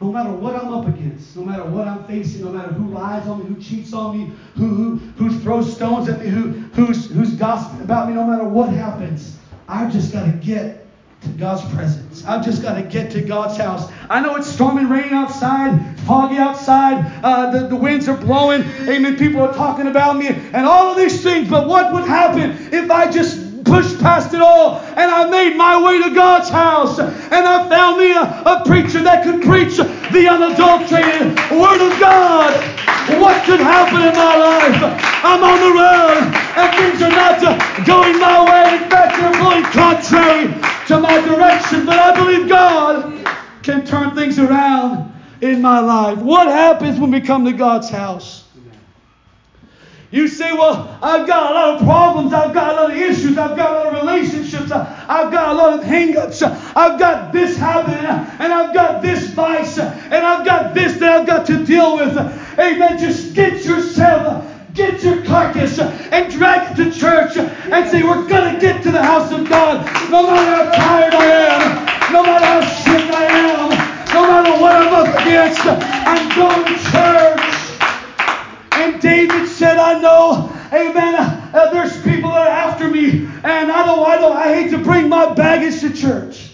[0.00, 3.26] no matter what I'm up against, no matter what I'm facing, no matter who lies
[3.28, 7.10] on me, who cheats on me, who, who, who throws stones at me, who, who's,
[7.10, 10.81] who's gossiping about me, no matter what happens, I've just got to get
[11.22, 12.24] to God's presence.
[12.24, 13.90] I've just got to get to God's house.
[14.10, 19.16] I know it's storming rain outside, foggy outside, uh, the, the winds are blowing, amen.
[19.16, 22.90] People are talking about me and all of these things, but what would happen if
[22.90, 27.46] I just pushed past it all and I made my way to God's house and
[27.46, 32.50] I found me a, a preacher that could preach the unadulterated Word of God?
[33.20, 35.02] What could happen in my life?
[35.22, 37.40] I'm on the road and things are not
[37.86, 38.82] going my way.
[38.82, 43.26] In fact, they're going contrary to my direction, but I believe God
[43.62, 46.18] can turn things around in my life.
[46.18, 48.44] What happens when we come to God's house?
[50.10, 52.34] You say, well, I've got a lot of problems.
[52.34, 53.38] I've got a lot of issues.
[53.38, 54.70] I've got a lot of relationships.
[54.70, 56.42] I've got a lot of hangups.
[56.76, 61.26] I've got this habit and I've got this vice and I've got this that I've
[61.26, 62.14] got to deal with.
[62.58, 62.98] Amen.
[62.98, 68.54] Just get yourself Get your carcass and drag it to church and say, We're going
[68.54, 72.46] to get to the house of God no matter how tired I am, no matter
[72.46, 73.68] how sick I am,
[74.14, 75.60] no matter what I'm up against.
[75.66, 77.52] I'm going to church.
[78.72, 81.14] And David said, I know, amen,
[81.54, 84.78] uh, there's people that are after me, and I don't, I don't, I hate to
[84.78, 86.50] bring my baggage to church.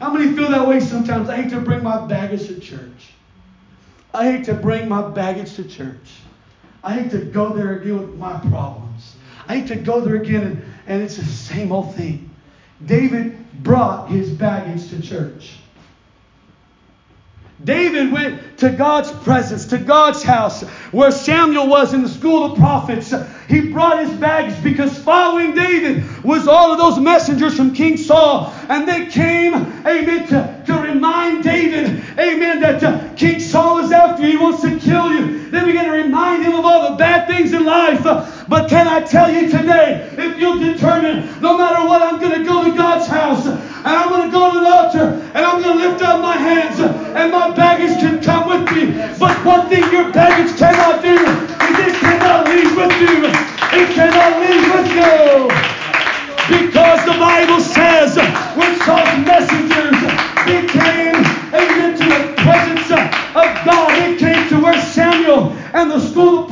[0.00, 1.28] How many feel that way sometimes?
[1.28, 3.12] I hate to bring my baggage to church.
[4.12, 6.10] I hate to bring my baggage to church.
[6.84, 9.16] I hate to go there again with my problems.
[9.48, 12.30] I hate to go there again and, and it's the same old thing.
[12.84, 15.56] David brought his baggage to church.
[17.62, 20.62] David went to God's presence, to God's house,
[20.92, 23.14] where Samuel was in the school of prophets.
[23.48, 28.52] He brought his baggage because following David was all of those messengers from King Saul.
[28.68, 34.22] And they came, amen, to, to remind David, amen, that uh, King Saul is after
[34.22, 34.30] you.
[34.30, 35.50] He wants to kill you.
[35.50, 38.04] They begin to remind him of all the bad things in life.
[38.04, 42.38] Uh, but can I tell you today, if you'll determine, no matter what, I'm going
[42.38, 45.62] to go to God's house and I'm going to go to the altar and I'm
[45.62, 48.92] going to lift up my hands and my baggage can come with me.
[49.18, 53.24] But one thing your baggage cannot do is it cannot leave with you.
[53.78, 55.74] It cannot leave with you.
[56.46, 58.16] Because the Bible says
[58.56, 61.16] when Saul's messengers became
[61.54, 66.43] amen to the presence of God, it came to where Samuel and the school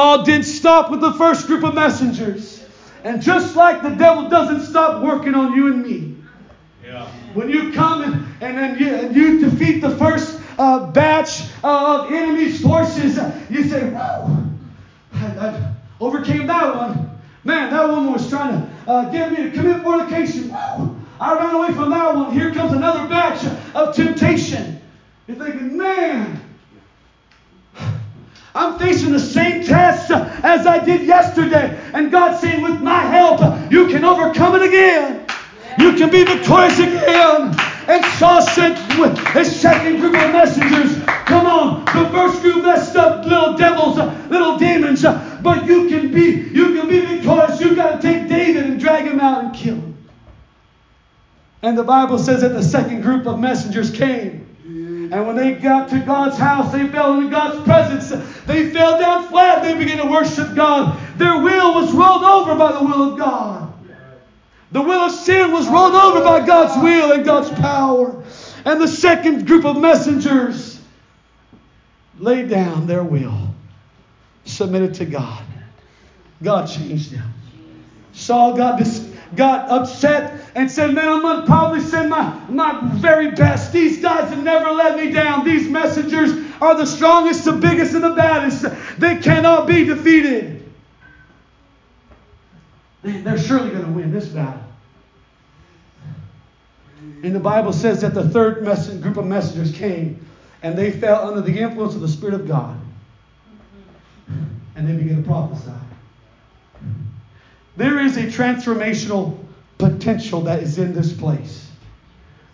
[0.00, 2.64] Saul didn't stop with the first group of messengers.
[3.04, 6.16] And just like the devil doesn't stop working on you and me.
[6.82, 7.06] Yeah.
[7.34, 12.10] When you come and, and then you, and you defeat the first uh, batch of
[12.10, 13.18] enemy's forces,
[13.50, 14.42] you say, Whoa,
[15.12, 17.20] I, I, overcame that one.
[17.44, 20.48] Man, that woman was trying to uh, get me to commit fornication.
[20.48, 22.32] Whoa, I ran away from that one.
[22.32, 23.44] Here comes another batch
[23.74, 24.80] of temptation.
[25.26, 26.40] You're thinking, man,
[28.54, 31.78] I'm facing the same test as I did yesterday.
[31.94, 33.40] And God's saying, with my help,
[33.70, 35.26] you can overcome it again.
[35.78, 37.54] You can be victorious again.
[37.86, 38.78] And Saul sent
[39.28, 41.02] his second group of messengers.
[41.26, 43.96] Come on, the first group messed up little devils,
[44.28, 45.02] little demons.
[45.02, 47.60] But you can be, you can be victorious.
[47.60, 50.08] You've got to take David and drag him out and kill him.
[51.62, 54.49] And the Bible says that the second group of messengers came.
[55.12, 58.10] And when they got to God's house, they fell into God's presence.
[58.46, 59.62] They fell down flat.
[59.62, 61.00] They began to worship God.
[61.18, 63.72] Their will was rolled over by the will of God.
[64.70, 68.22] The will of sin was rolled over by God's will and God's power.
[68.64, 70.80] And the second group of messengers
[72.18, 73.48] laid down their will,
[74.44, 75.42] submitted to God.
[76.40, 77.32] God changed them.
[78.12, 82.80] Saul got, dis- got upset and said, Man, I'm going to probably send my, my
[82.94, 83.72] very best.
[83.72, 85.44] These guys have never let me down.
[85.44, 88.66] These messengers are the strongest, the biggest, and the baddest.
[88.98, 90.70] They cannot be defeated.
[93.02, 94.62] They're surely going to win this battle.
[97.22, 98.64] And the Bible says that the third
[99.02, 100.26] group of messengers came
[100.62, 102.78] and they fell under the influence of the Spirit of God.
[104.76, 105.72] And they began to prophesy.
[107.80, 109.38] There is a transformational
[109.78, 111.69] potential that is in this place.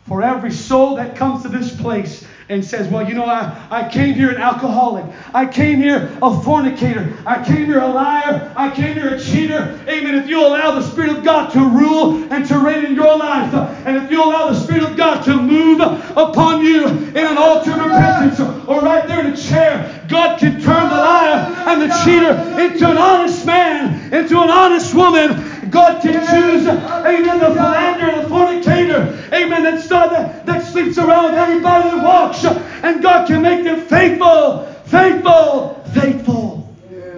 [0.09, 3.89] For every soul that comes to this place and says, Well, you know, I, I
[3.89, 5.05] came here an alcoholic.
[5.35, 7.13] I came here a fornicator.
[7.27, 8.53] I came here a liar.
[8.55, 9.81] I came here a cheater.
[9.89, 10.15] Amen.
[10.15, 13.53] If you allow the Spirit of God to rule and to reign in your life,
[13.85, 17.73] and if you allow the Spirit of God to move upon you in an altar
[17.73, 18.39] of repentance
[18.69, 22.89] or right there in a chair, God can turn the liar and the cheater into
[22.89, 25.71] an honest man, into an honest woman.
[25.71, 28.76] God can choose, amen, the philanderer, and the fornicator,
[29.33, 34.67] amen, that, that, that sleeps around anybody that walks and God can make them faithful,
[34.87, 36.75] faithful, faithful,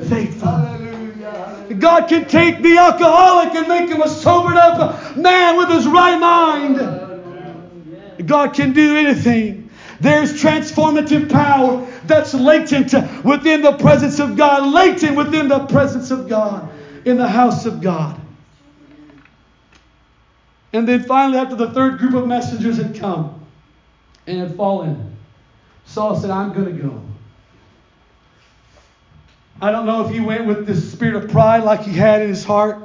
[0.09, 0.79] faithful.
[1.79, 6.19] God can take the alcoholic and make him a sobered up man with his right
[6.19, 6.79] mind.
[8.27, 9.71] God can do anything.
[10.01, 12.93] There's transformative power that's latent
[13.25, 16.69] within the presence of God, latent within the presence of God,
[17.05, 18.21] in the house of God.
[20.79, 23.45] And then finally, after the third group of messengers had come,
[24.29, 25.17] and had fallen.
[25.87, 27.03] Saul said, I'm going to go.
[29.61, 32.29] I don't know if he went with this spirit of pride like he had in
[32.29, 32.81] his heart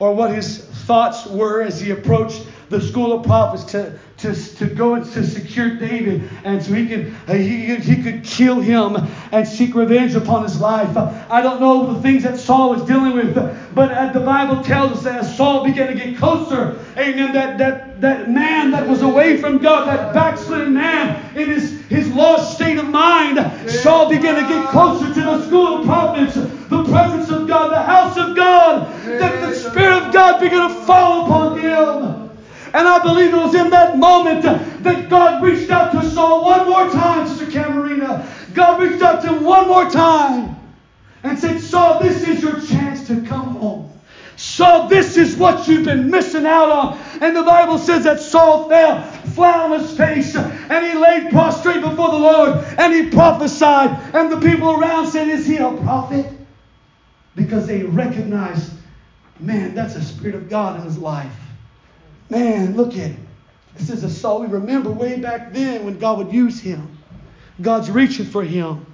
[0.00, 4.66] or what his thoughts were as he approached the school of prophets to, to, to
[4.66, 8.96] go and to secure David and so he could, uh, he, he could kill him
[9.32, 10.96] and seek revenge upon his life.
[11.30, 13.34] I don't know the things that Saul was dealing with,
[13.74, 18.00] but the Bible tells us that as Saul began to get closer, amen, that, that,
[18.00, 22.78] that man that was away from God, that backslidden man in his, his lost state
[22.78, 23.38] of mind,
[23.70, 27.80] Saul began to get closer to the school of prophets, the presence of God, the
[27.80, 32.28] house of God, that the Spirit of God began to fall upon him.
[32.74, 36.66] And I believe it was in that moment that God reached out to Saul one
[36.66, 38.26] more time, Sister Camarena.
[38.54, 40.56] God reached out to him one more time
[41.22, 43.77] and said, Saul, this is your chance to come home.
[44.58, 46.98] Saul, this is what you've been missing out on.
[47.22, 51.80] And the Bible says that Saul fell flat on his face and he laid prostrate
[51.80, 54.12] before the Lord and he prophesied.
[54.12, 56.26] And the people around said, Is he a prophet?
[57.36, 58.72] Because they recognized,
[59.38, 61.38] man, that's a Spirit of God in his life.
[62.28, 63.16] Man, look at it.
[63.76, 66.98] This is a Saul we remember way back then when God would use him.
[67.62, 68.86] God's reaching for him.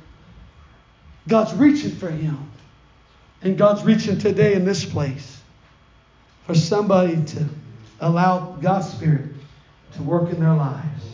[1.26, 2.50] God's reaching for him.
[3.40, 5.40] And God's reaching today in this place
[6.46, 7.48] for somebody to
[8.00, 9.26] allow God's Spirit
[9.94, 11.04] to work in their lives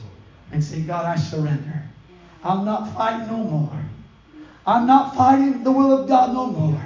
[0.52, 1.82] and say, God, I surrender.
[2.42, 3.84] I'm not fighting no more.
[4.66, 6.82] I'm not fighting the will of God no more.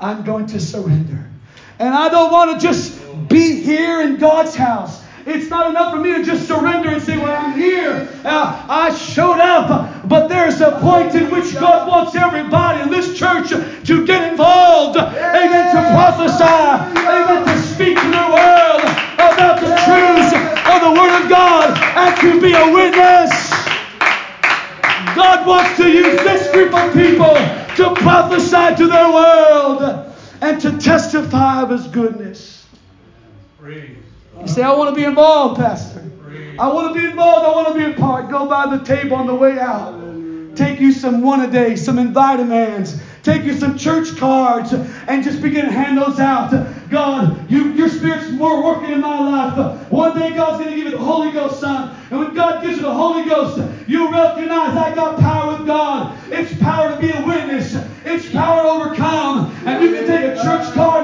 [0.00, 1.30] I'm going to surrender.
[1.78, 2.98] And I don't want to just
[3.28, 5.03] be here in God's house.
[5.26, 8.08] It's not enough for me to just surrender and say, Well, I'm here.
[8.24, 10.06] Uh, I showed up.
[10.06, 14.98] But there's a point in which God wants everybody in this church to get involved.
[14.98, 15.74] Amen.
[15.74, 16.44] To prophesy.
[16.44, 17.46] Amen.
[17.46, 18.84] To speak to the world
[19.16, 20.32] about the truths
[20.68, 23.50] of the Word of God and to be a witness.
[25.16, 27.34] God wants to use this group of people
[27.76, 30.12] to prophesy to their world
[30.42, 32.66] and to testify of His goodness.
[34.44, 36.02] You say, I want to be involved, Pastor.
[36.58, 37.46] I want to be involved.
[37.46, 38.28] I want to be a part.
[38.28, 40.04] Go by the table on the way out.
[40.54, 43.00] Take you some one a day, some Invitamans.
[43.22, 46.50] Take you some church cards and just begin to hand those out.
[46.90, 49.90] God, you, your Spirit's more working in my life.
[49.90, 51.96] One day God's going to give you the Holy Ghost, son.
[52.10, 53.56] And when God gives you the Holy Ghost,
[53.88, 56.16] you recognize I got power with God.
[56.30, 57.74] It's power to be a witness.
[58.04, 59.56] It's power to overcome.
[59.64, 61.03] And you can take a church card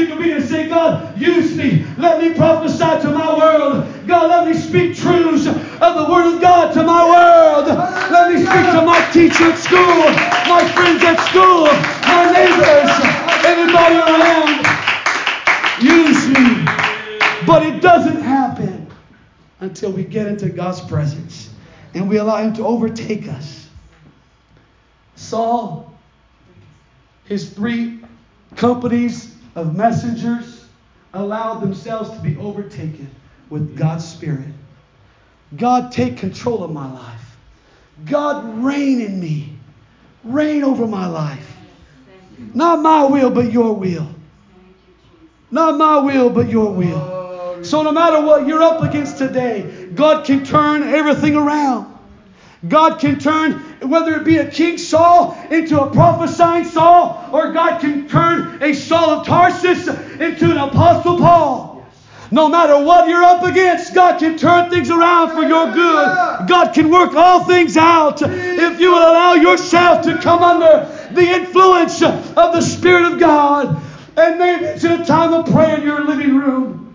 [0.00, 1.84] you can begin to say, God, use me.
[1.98, 4.06] Let me prophesy to my world.
[4.06, 7.66] God, let me speak truths of the Word of God to my world.
[7.68, 10.06] Let me speak to my teacher at school,
[10.48, 11.64] my friends at school,
[12.08, 12.90] my neighbors,
[13.44, 14.66] everybody around.
[15.82, 16.64] Use me.
[17.46, 18.86] But it doesn't happen
[19.60, 21.50] until we get into God's presence
[21.94, 23.68] and we allow Him to overtake us.
[25.16, 25.92] Saul,
[27.24, 28.00] his three
[28.56, 30.64] companies of messengers
[31.12, 33.10] allowed themselves to be overtaken
[33.50, 34.48] with God's Spirit.
[35.56, 37.36] God, take control of my life.
[38.06, 39.56] God, reign in me.
[40.24, 41.56] Reign over my life.
[42.54, 44.08] Not my will, but your will.
[45.50, 47.64] Not my will, but your will.
[47.64, 51.98] So no matter what you're up against today, God can turn everything around.
[52.68, 57.80] God can turn, whether it be a King Saul into a prophesying Saul, or God
[57.80, 61.70] can turn a Saul of Tarsus into an Apostle Paul.
[62.32, 66.46] No matter what you're up against, God can turn things around for your good.
[66.46, 71.22] God can work all things out if you will allow yourself to come under the
[71.22, 73.82] influence of the Spirit of God.
[74.16, 76.94] And maybe it's a time of prayer in your living room.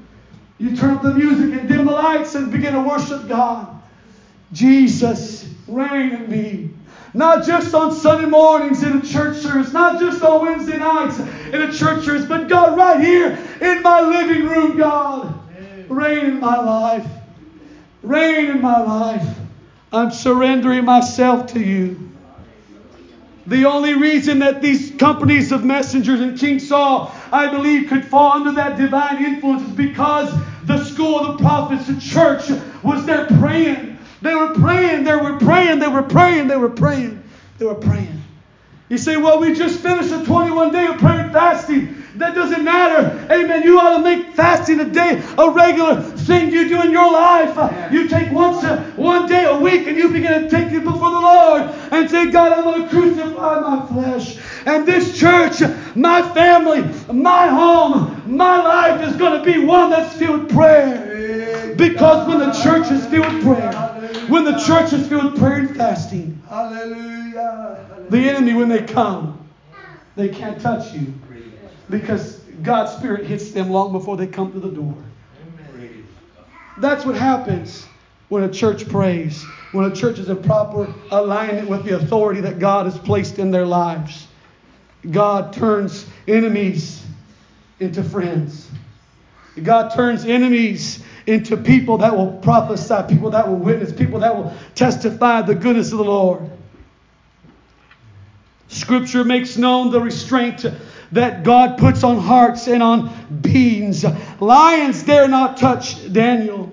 [0.57, 3.67] You turn up the music and dim the lights and begin to worship God.
[4.53, 6.69] Jesus, reign in me.
[7.15, 11.61] Not just on Sunday mornings in a church service, not just on Wednesday nights in
[11.61, 15.33] a church service, but God, right here in my living room, God,
[15.87, 17.07] reign in my life.
[18.03, 19.25] Reign in my life.
[19.93, 22.11] I'm surrendering myself to you.
[23.47, 28.33] The only reason that these companies of messengers and King Saul, I believe, could fall
[28.33, 30.33] under that divine influence is because
[30.65, 32.49] the school of the prophets, the church,
[32.83, 33.95] was there praying.
[34.21, 37.23] They were praying, they were praying, were praying, they were praying,
[37.57, 38.21] they were praying.
[38.89, 42.03] You say, well, we just finished a 21 day of prayer and fasting.
[42.17, 43.27] That doesn't matter.
[43.33, 43.63] Amen.
[43.63, 47.55] You ought to make fasting a day a regular thing you do in your life.
[47.55, 47.91] Yeah.
[47.91, 51.09] You take once a, one day a week and you begin to take it before
[51.09, 54.37] the Lord and say, God, I'm going to crucify my flesh.
[54.65, 55.61] And this church,
[55.95, 61.73] my family, my home, my life is going to be one that's filled with prayer.
[61.75, 63.94] Because when the church is filled with prayer,
[64.29, 68.05] when the church is filled with prayer and fasting, hallelujah.
[68.09, 69.49] The enemy, when they come,
[70.15, 71.13] they can't touch you
[71.89, 74.95] because God's Spirit hits them long before they come to the door.
[76.77, 77.87] That's what happens
[78.29, 82.59] when a church prays, when a church is in proper alignment with the authority that
[82.59, 84.27] God has placed in their lives.
[85.09, 87.05] God turns enemies
[87.79, 88.69] into friends.
[89.61, 94.53] God turns enemies into people that will prophesy, people that will witness, people that will
[94.75, 96.49] testify the goodness of the Lord.
[98.67, 100.65] Scripture makes known the restraint
[101.11, 104.05] that God puts on hearts and on beings.
[104.39, 106.71] Lions dare not touch Daniel.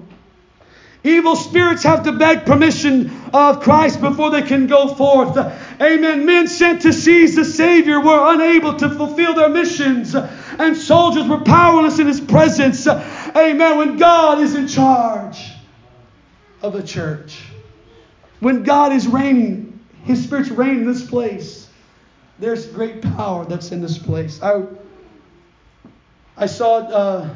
[1.04, 5.36] Evil spirits have to beg permission of Christ before they can go forth.
[5.80, 6.26] Amen.
[6.26, 11.40] Men sent to seize the Savior were unable to fulfill their missions, and soldiers were
[11.40, 12.86] powerless in His presence.
[13.36, 13.78] Amen.
[13.78, 15.52] When God is in charge
[16.60, 17.42] of the church,
[18.40, 21.68] when God is reigning, His Spirit's reigning in this place,
[22.38, 24.42] there's great power that's in this place.
[24.42, 24.64] I,
[26.36, 27.34] I saw it uh,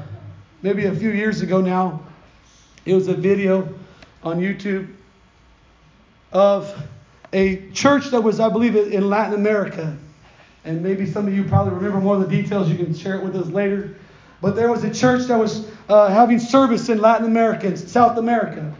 [0.63, 2.03] maybe a few years ago now
[2.87, 3.69] it was a video
[4.23, 4.93] on YouTube
[6.33, 6.73] of
[7.33, 9.97] a church that was, I believe, in Latin America.
[10.65, 12.69] And maybe some of you probably remember more of the details.
[12.69, 13.97] You can share it with us later.
[14.41, 18.75] But there was a church that was uh, having service in Latin America, South America.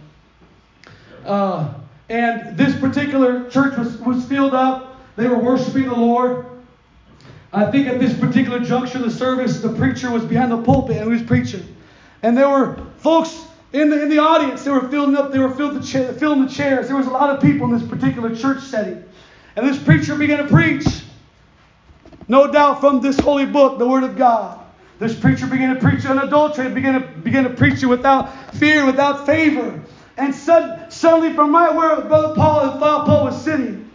[1.25, 1.75] Uh,
[2.09, 5.01] and this particular church was, was filled up.
[5.17, 6.47] They were worshiping the Lord.
[7.53, 10.99] I think at this particular juncture of the service, the preacher was behind the pulpit
[10.99, 11.75] and he was preaching.
[12.23, 15.55] And there were folks in the, in the audience, they were filling up, they were
[15.55, 16.87] filling the, cha- filling the chairs.
[16.89, 19.03] There was a lot of people in this particular church setting.
[19.57, 20.87] And this preacher began to preach.
[22.29, 24.66] No doubt from this holy book, the Word of God.
[24.99, 29.27] This preacher began to preach unadulterated, began to, began to preach it without fear, without
[29.27, 29.83] favor.
[30.17, 33.91] And sud- suddenly, from right where Brother Paul and Father Paul was sitting,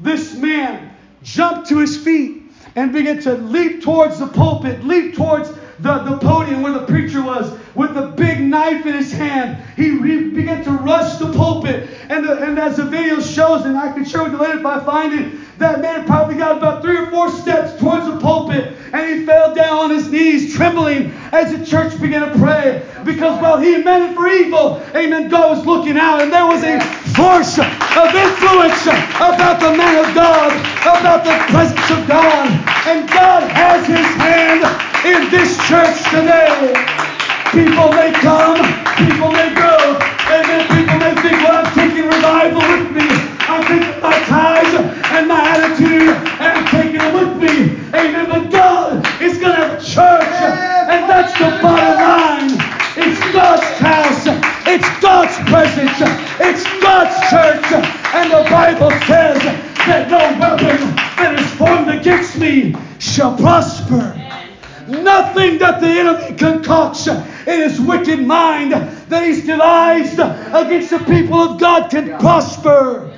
[0.00, 0.90] this man
[1.22, 2.42] jumped to his feet
[2.74, 7.22] and began to leap towards the pulpit, leap towards the, the podium where the preacher
[7.22, 9.62] was with a big knife in his hand.
[9.76, 11.88] He began to rush the pulpit.
[12.08, 14.66] And, the, and as the video shows, and I can share with you later if
[14.66, 18.74] I find it, that man probably got about three or four steps towards the pulpit
[18.92, 22.82] and he fell down on his knees, trembling as the church began to pray.
[23.04, 26.62] Because while he meant it for evil, amen, God was looking out and there was
[26.64, 26.80] a
[27.14, 32.46] force of influence about the man of God, about the presence of God.
[32.86, 34.64] And God has his hand
[35.06, 37.09] in this church today.
[37.50, 38.62] People may come,
[38.94, 39.98] people may go,
[40.30, 43.10] and then people may think, well, I'm taking revival with me.
[43.50, 44.72] I'm taking my ties
[45.10, 47.74] and my attitude, and I'm taking it with me.
[47.92, 48.30] Amen.
[48.30, 50.30] But God is going to have a church,
[50.94, 52.54] and that's the bottom line.
[52.96, 54.26] It's God's house.
[54.68, 55.98] It's God's presence.
[56.38, 57.66] It's God's church.
[58.14, 59.42] And the Bible says
[59.90, 60.78] that no weapon
[61.18, 64.29] that is formed against me shall prosper.
[64.90, 71.36] Nothing that the enemy concocts in his wicked mind that he's devised against the people
[71.36, 73.16] of God can prosper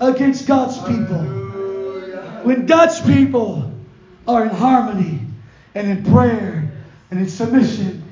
[0.00, 1.18] against God's people.
[2.42, 3.72] When God's people
[4.28, 5.20] are in harmony
[5.74, 6.70] and in prayer
[7.10, 8.02] and in submission,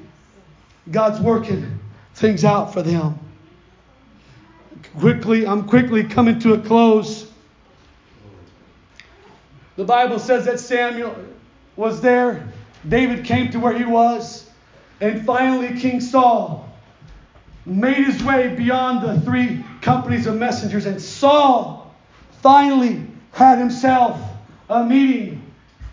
[0.91, 1.81] God's working
[2.15, 3.19] things out for them.
[4.99, 7.31] Quickly, I'm quickly coming to a close.
[9.77, 11.15] The Bible says that Samuel
[11.77, 12.49] was there
[12.89, 14.49] David came to where he was,
[15.01, 16.69] and finally King Saul
[17.65, 21.95] made his way beyond the three companies of messengers, and Saul
[22.41, 24.21] finally had himself
[24.69, 25.43] a meeting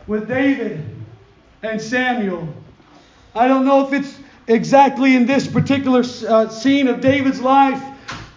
[0.08, 0.84] with David
[1.62, 2.48] and Samuel.
[3.36, 4.18] I don't know if it's
[4.48, 7.84] exactly in this particular uh, scene of David's life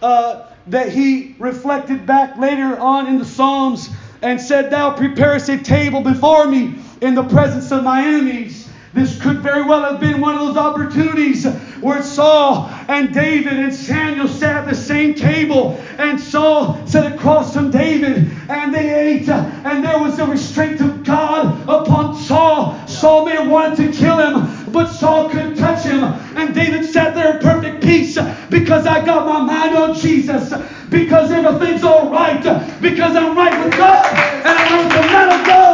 [0.01, 3.89] uh, that he reflected back later on in the Psalms
[4.21, 8.69] and said, Thou preparest a table before me in the presence of my enemies.
[8.93, 11.45] This could very well have been one of those opportunities
[11.81, 17.53] where Saul and David and Samuel sat at the same table, and Saul sat across
[17.53, 22.87] from David, and they ate, and there was a restraint of God upon Saul.
[22.87, 26.03] Saul may have wanted to kill him, but Saul couldn't touch him,
[26.37, 28.17] and David sat there in perfect peace
[28.49, 30.53] because I got my mind on Jesus,
[30.89, 32.41] because everything's all right,
[32.79, 34.05] because I'm right with God,
[34.45, 35.72] and I'm with the man of God,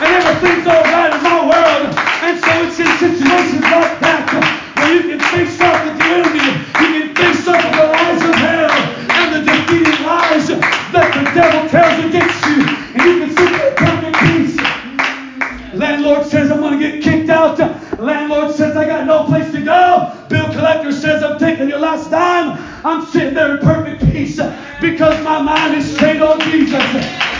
[0.00, 1.92] and everything's all right in my world.
[2.24, 4.24] And so it's in situations like that
[4.80, 6.48] where you can face off with the enemy,
[6.80, 8.72] you can face off with the lies of hell
[9.20, 12.64] and the defeating lies that the devil tells against you,
[12.96, 14.56] and you can sit there in perfect peace.
[15.72, 17.58] Landlord says I'm going to get kicked out.
[17.98, 20.12] Landlord says I got no place to go.
[20.28, 22.58] Bill collector says I'm taking your last dime.
[22.84, 24.40] I'm sitting there in perfect peace
[24.80, 26.82] because my mind is straight on Jesus.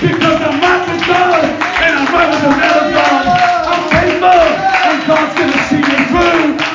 [0.00, 1.79] Because I'm right with God
[2.12, 2.50] with the
[2.92, 3.24] God.
[3.70, 6.70] I'm faithful and God's going to see me through.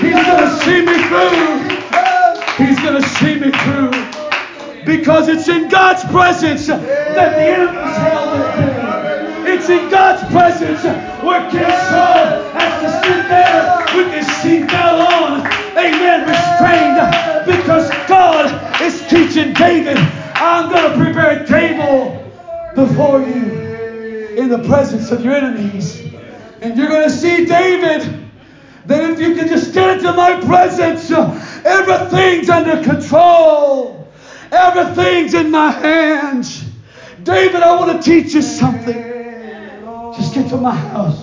[0.00, 2.66] He's going to see me through.
[2.66, 3.92] He's going to see me through.
[4.84, 9.48] Because it's in God's presence that the enemy's held at.
[9.48, 10.82] It's in God's presence
[11.22, 12.24] where King Saul
[12.56, 15.46] has to sit there with his seatbelt on.
[15.76, 16.28] Amen.
[16.28, 16.98] Restrained.
[17.46, 19.98] Because God is teaching David,
[20.34, 22.20] I'm going to prepare a table
[22.74, 23.73] before you
[24.36, 26.00] in the presence of your enemies.
[26.60, 28.24] And you're going to see David
[28.86, 31.10] that if you can just stand into my presence.
[31.10, 34.12] Everything's under control.
[34.50, 36.64] Everything's in my hands.
[37.22, 38.94] David, I want to teach you something.
[40.16, 41.18] Just get to my house.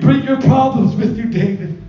[0.00, 1.80] Bring your problems with you, David.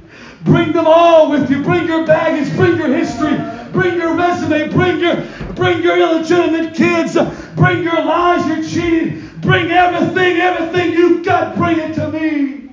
[0.43, 1.63] Bring them all with you.
[1.63, 2.55] Bring your baggage.
[2.55, 3.35] Bring your history.
[3.71, 4.71] Bring your resume.
[4.71, 5.15] Bring your
[5.55, 7.17] bring your illegitimate kids.
[7.55, 9.24] Bring your lies, your cheating.
[9.45, 11.55] Bring everything, everything you've got.
[11.55, 12.69] Bring it to me,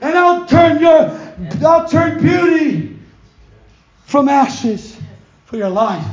[0.00, 1.16] and I'll turn your
[1.64, 2.98] I'll turn beauty
[4.06, 4.96] from ashes
[5.46, 6.04] for your life.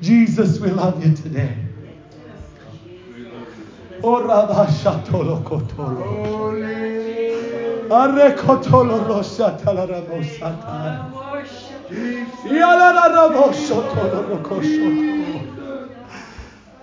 [0.00, 1.54] Jesus, we love you today.
[4.02, 4.26] Oh,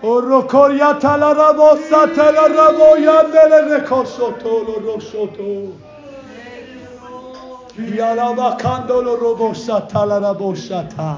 [0.02, 5.72] او رو کریت لربا ستل ربا یندل رکاشتو لرکشتو
[7.78, 11.18] یلما کندل ربا ستل ربا شتا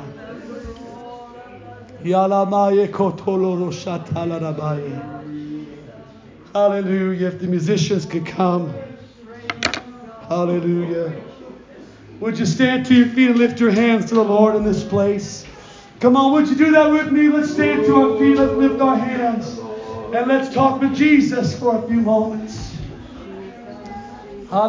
[2.06, 4.78] یلما یکتل رو شتل ربا
[6.54, 7.28] Hallelujah.
[7.28, 8.74] If the musicians could come.
[10.28, 11.29] Hallelujah.
[12.20, 14.84] Would you stand to your feet and lift your hands to the Lord in this
[14.84, 15.46] place?
[16.02, 17.30] Come on, would you do that with me?
[17.30, 18.36] Let's stand to our feet.
[18.38, 19.58] Let's lift our hands.
[20.14, 22.76] And let's talk with Jesus for a few moments.
[24.52, 24.68] I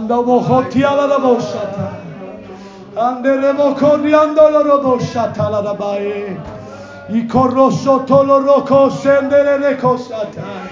[7.26, 10.68] corroso tolo roko sendere reko satai.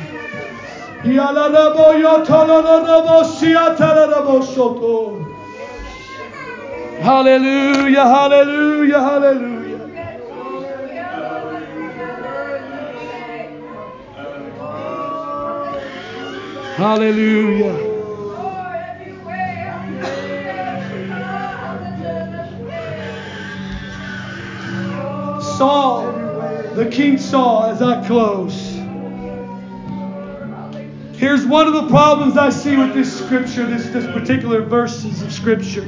[7.00, 9.78] Hallelujah, hallelujah, hallelujah.
[16.74, 17.74] Hallelujah.
[25.40, 26.12] Saul,
[26.74, 28.74] the king Saul, as I close.
[31.16, 35.32] Here's one of the problems I see with this scripture, this, this particular verses of
[35.32, 35.86] scripture.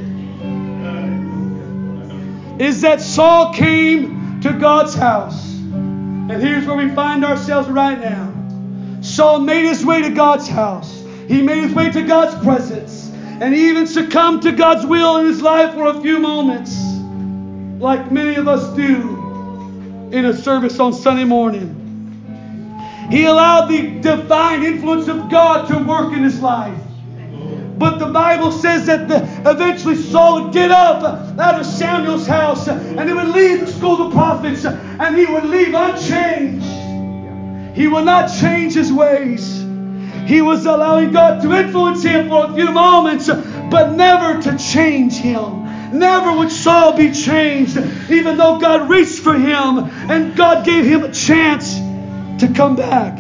[2.61, 5.55] Is that Saul came to God's house.
[5.55, 9.01] And here's where we find ourselves right now.
[9.01, 11.03] Saul made his way to God's house.
[11.27, 13.11] He made his way to God's presence.
[13.15, 16.77] And he even succumbed to God's will in his life for a few moments,
[17.81, 19.17] like many of us do
[20.13, 21.77] in a service on Sunday morning.
[23.11, 26.79] He allowed the divine influence of God to work in his life.
[27.81, 31.03] But the Bible says that the, eventually Saul would get up
[31.39, 35.25] out of Samuel's house and he would leave the school of the prophets and he
[35.25, 36.67] would leave unchanged.
[37.75, 39.63] He would not change his ways.
[40.27, 45.15] He was allowing God to influence him for a few moments, but never to change
[45.15, 45.99] him.
[45.99, 47.79] Never would Saul be changed,
[48.11, 51.77] even though God reached for him and God gave him a chance
[52.43, 53.17] to come back.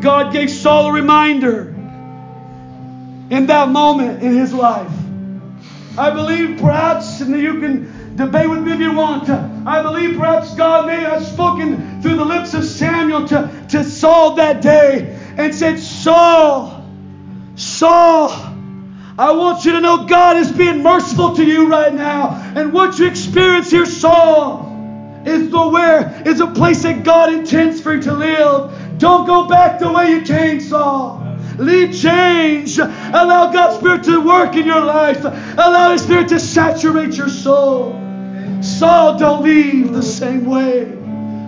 [0.00, 1.73] God gave Saul a reminder
[3.30, 4.90] in that moment in his life.
[5.96, 10.16] I believe perhaps, and you can debate with me if you want, uh, I believe
[10.16, 15.16] perhaps God may have spoken through the lips of Samuel to, to Saul that day
[15.36, 16.84] and said, Saul,
[17.56, 18.30] Saul,
[19.16, 22.30] I want you to know God is being merciful to you right now.
[22.56, 24.70] And what you experience here, Saul,
[25.24, 28.98] is the where is a place that God intends for you to live.
[28.98, 31.23] Don't go back the way you came, Saul.
[31.58, 32.78] Leave change.
[32.78, 35.24] Allow God's Spirit to work in your life.
[35.24, 38.00] Allow His Spirit to saturate your soul.
[38.62, 40.90] Saul, don't leave the same way.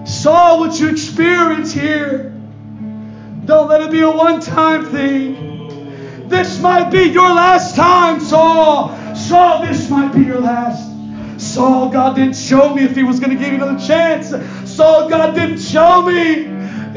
[0.07, 2.33] Saul, what you experience here,
[3.47, 6.29] don't let it be a one time thing.
[6.29, 8.95] This might be your last time, Saul.
[9.15, 10.93] Saul, this might be your last.
[11.41, 14.31] Saul, God didn't show me if He was going to give you another chance.
[14.71, 16.45] Saul, God didn't show me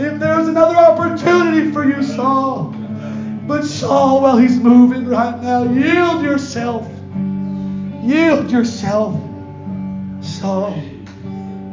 [0.02, 2.74] if there was another opportunity for you, Saul.
[3.90, 6.88] But Saul, while he's moving right now, yield yourself.
[8.04, 9.20] Yield yourself.
[10.22, 10.80] Saul,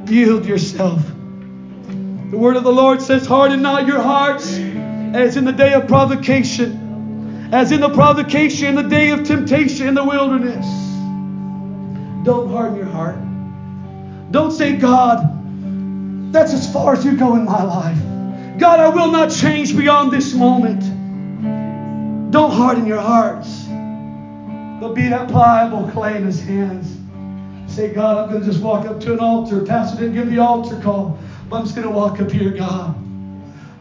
[0.06, 1.02] yield yourself.
[2.30, 5.88] The word of the Lord says, Harden not your hearts as in the day of
[5.88, 10.64] provocation, as in the provocation in the day of temptation in the wilderness.
[12.24, 13.18] Don't harden your heart.
[14.32, 18.58] Don't say, God, that's as far as you go in my life.
[18.58, 20.95] God, I will not change beyond this moment.
[22.36, 23.64] Don't harden your hearts,
[24.78, 26.98] but be that pliable clay in his hands.
[27.66, 29.64] Say, God, I'm going to just walk up to an altar.
[29.64, 31.18] Pastor didn't give the altar call,
[31.48, 32.94] but I'm just going to walk up here, God.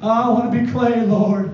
[0.02, 1.54] I want to be clay, Lord.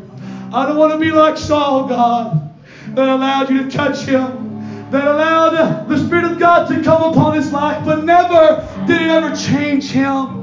[0.53, 2.53] I don't want to be like Saul, God,
[2.89, 7.33] that allowed you to touch him, that allowed the Spirit of God to come upon
[7.33, 10.41] his life, but never did it ever change him.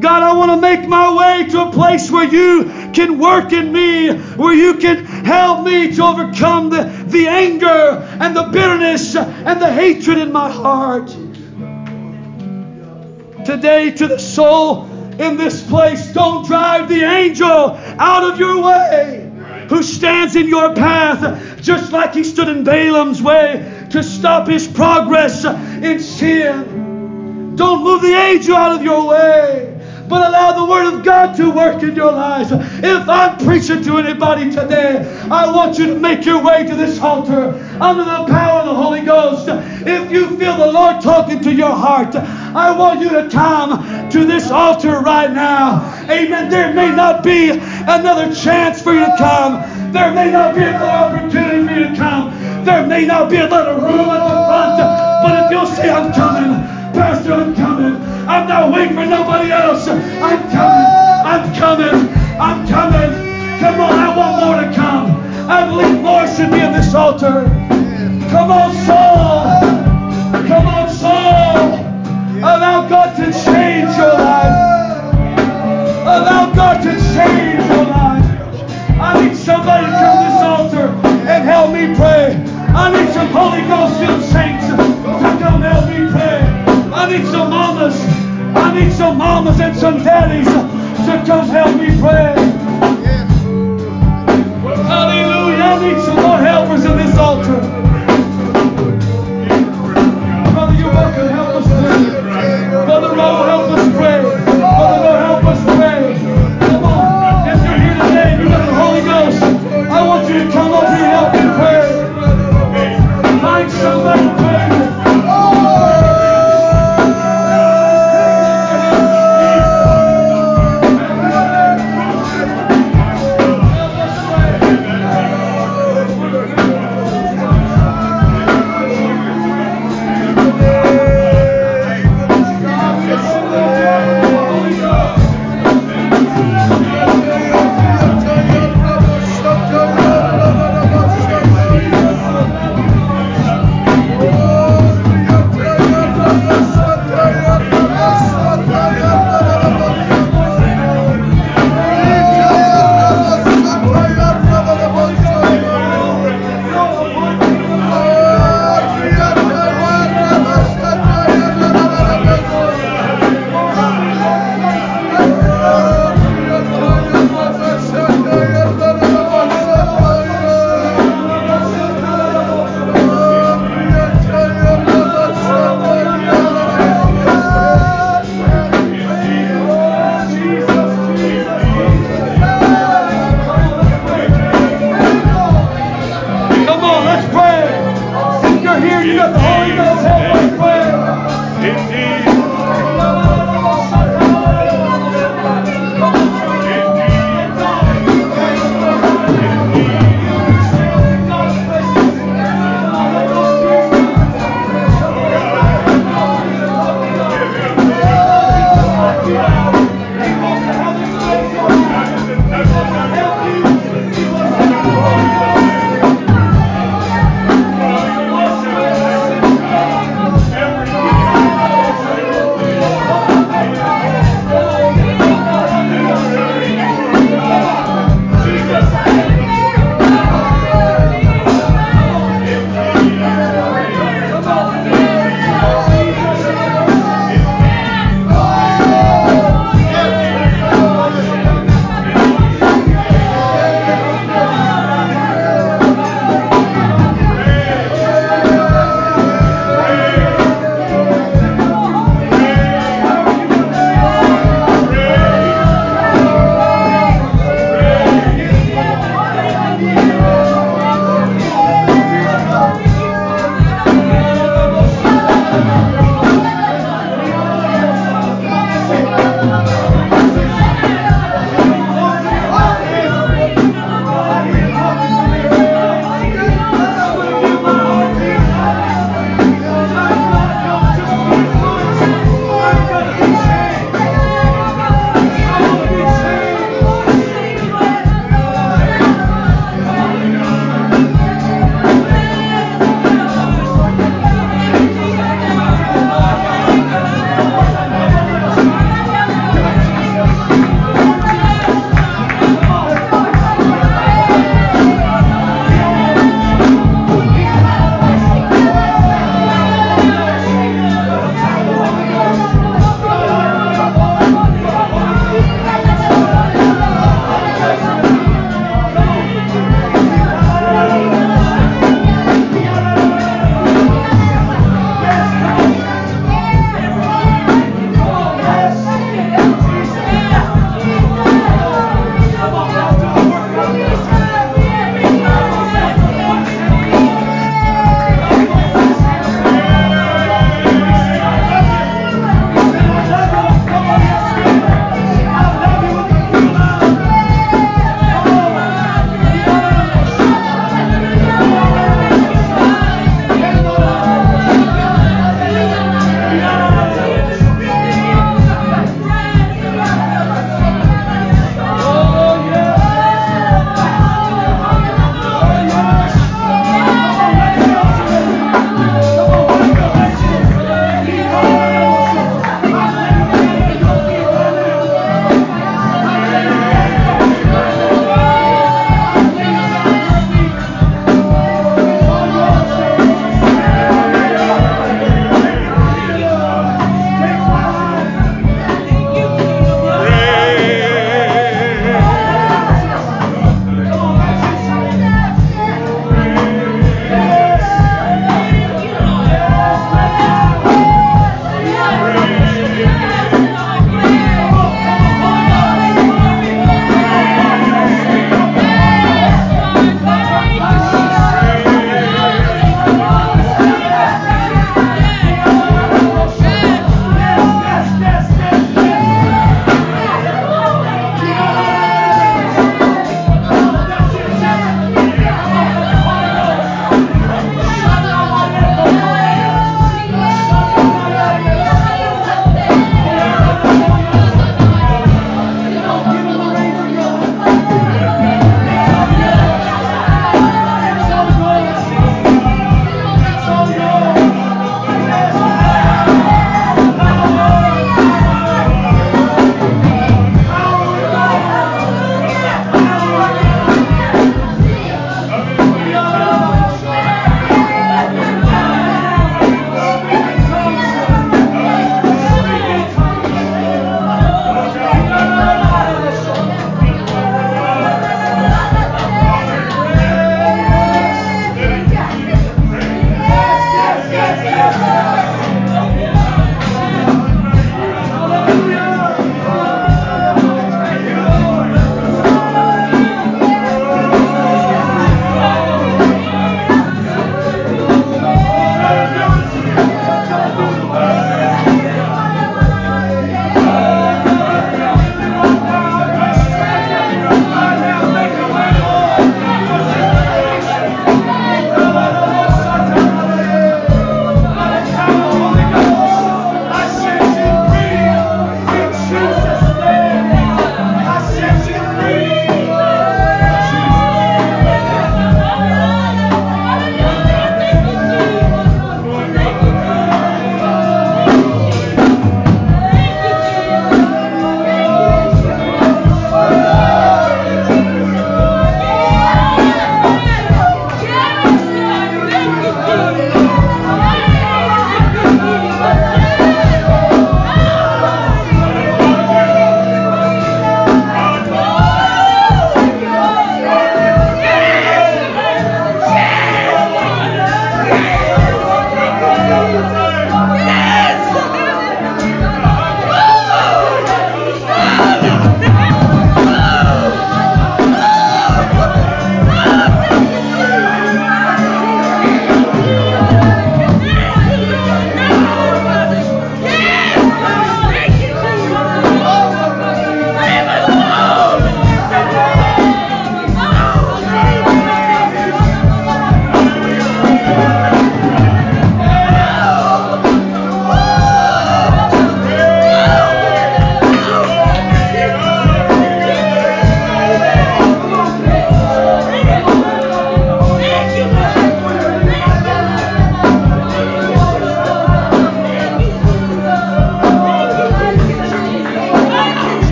[0.00, 3.70] God, I want to make my way to a place where you can work in
[3.70, 7.66] me, where you can help me to overcome the, the anger
[8.20, 11.08] and the bitterness and the hatred in my heart.
[13.44, 14.84] Today, to the soul
[15.20, 19.26] in this place, don't drive the angel out of your way
[19.68, 24.66] who stands in your path, just like he stood in Balaam's way to stop his
[24.66, 27.56] progress in sin.
[27.56, 29.69] Don't move the angel out of your way
[30.10, 32.50] but allow the Word of God to work in your lives.
[32.50, 36.98] If I'm preaching to anybody today, I want you to make your way to this
[36.98, 39.46] altar under the power of the Holy Ghost.
[39.86, 44.24] If you feel the Lord talking to your heart, I want you to come to
[44.24, 45.94] this altar right now.
[46.10, 46.50] Amen.
[46.50, 49.92] There may not be another chance for you to come.
[49.92, 52.64] There may not be another opportunity for you to come.
[52.64, 54.78] There may not be another room at the front.
[55.22, 57.94] But if you'll say, I'm coming, Pastor, I'm coming.
[58.28, 59.88] I'm not waiting for nobody else.
[59.88, 60.84] I'm coming.
[61.24, 62.12] I'm coming.
[62.38, 63.58] I'm coming.
[63.58, 65.16] Come on, I want more to come.
[65.48, 67.44] I believe more should be in this altar.
[68.28, 69.39] Come on, soul.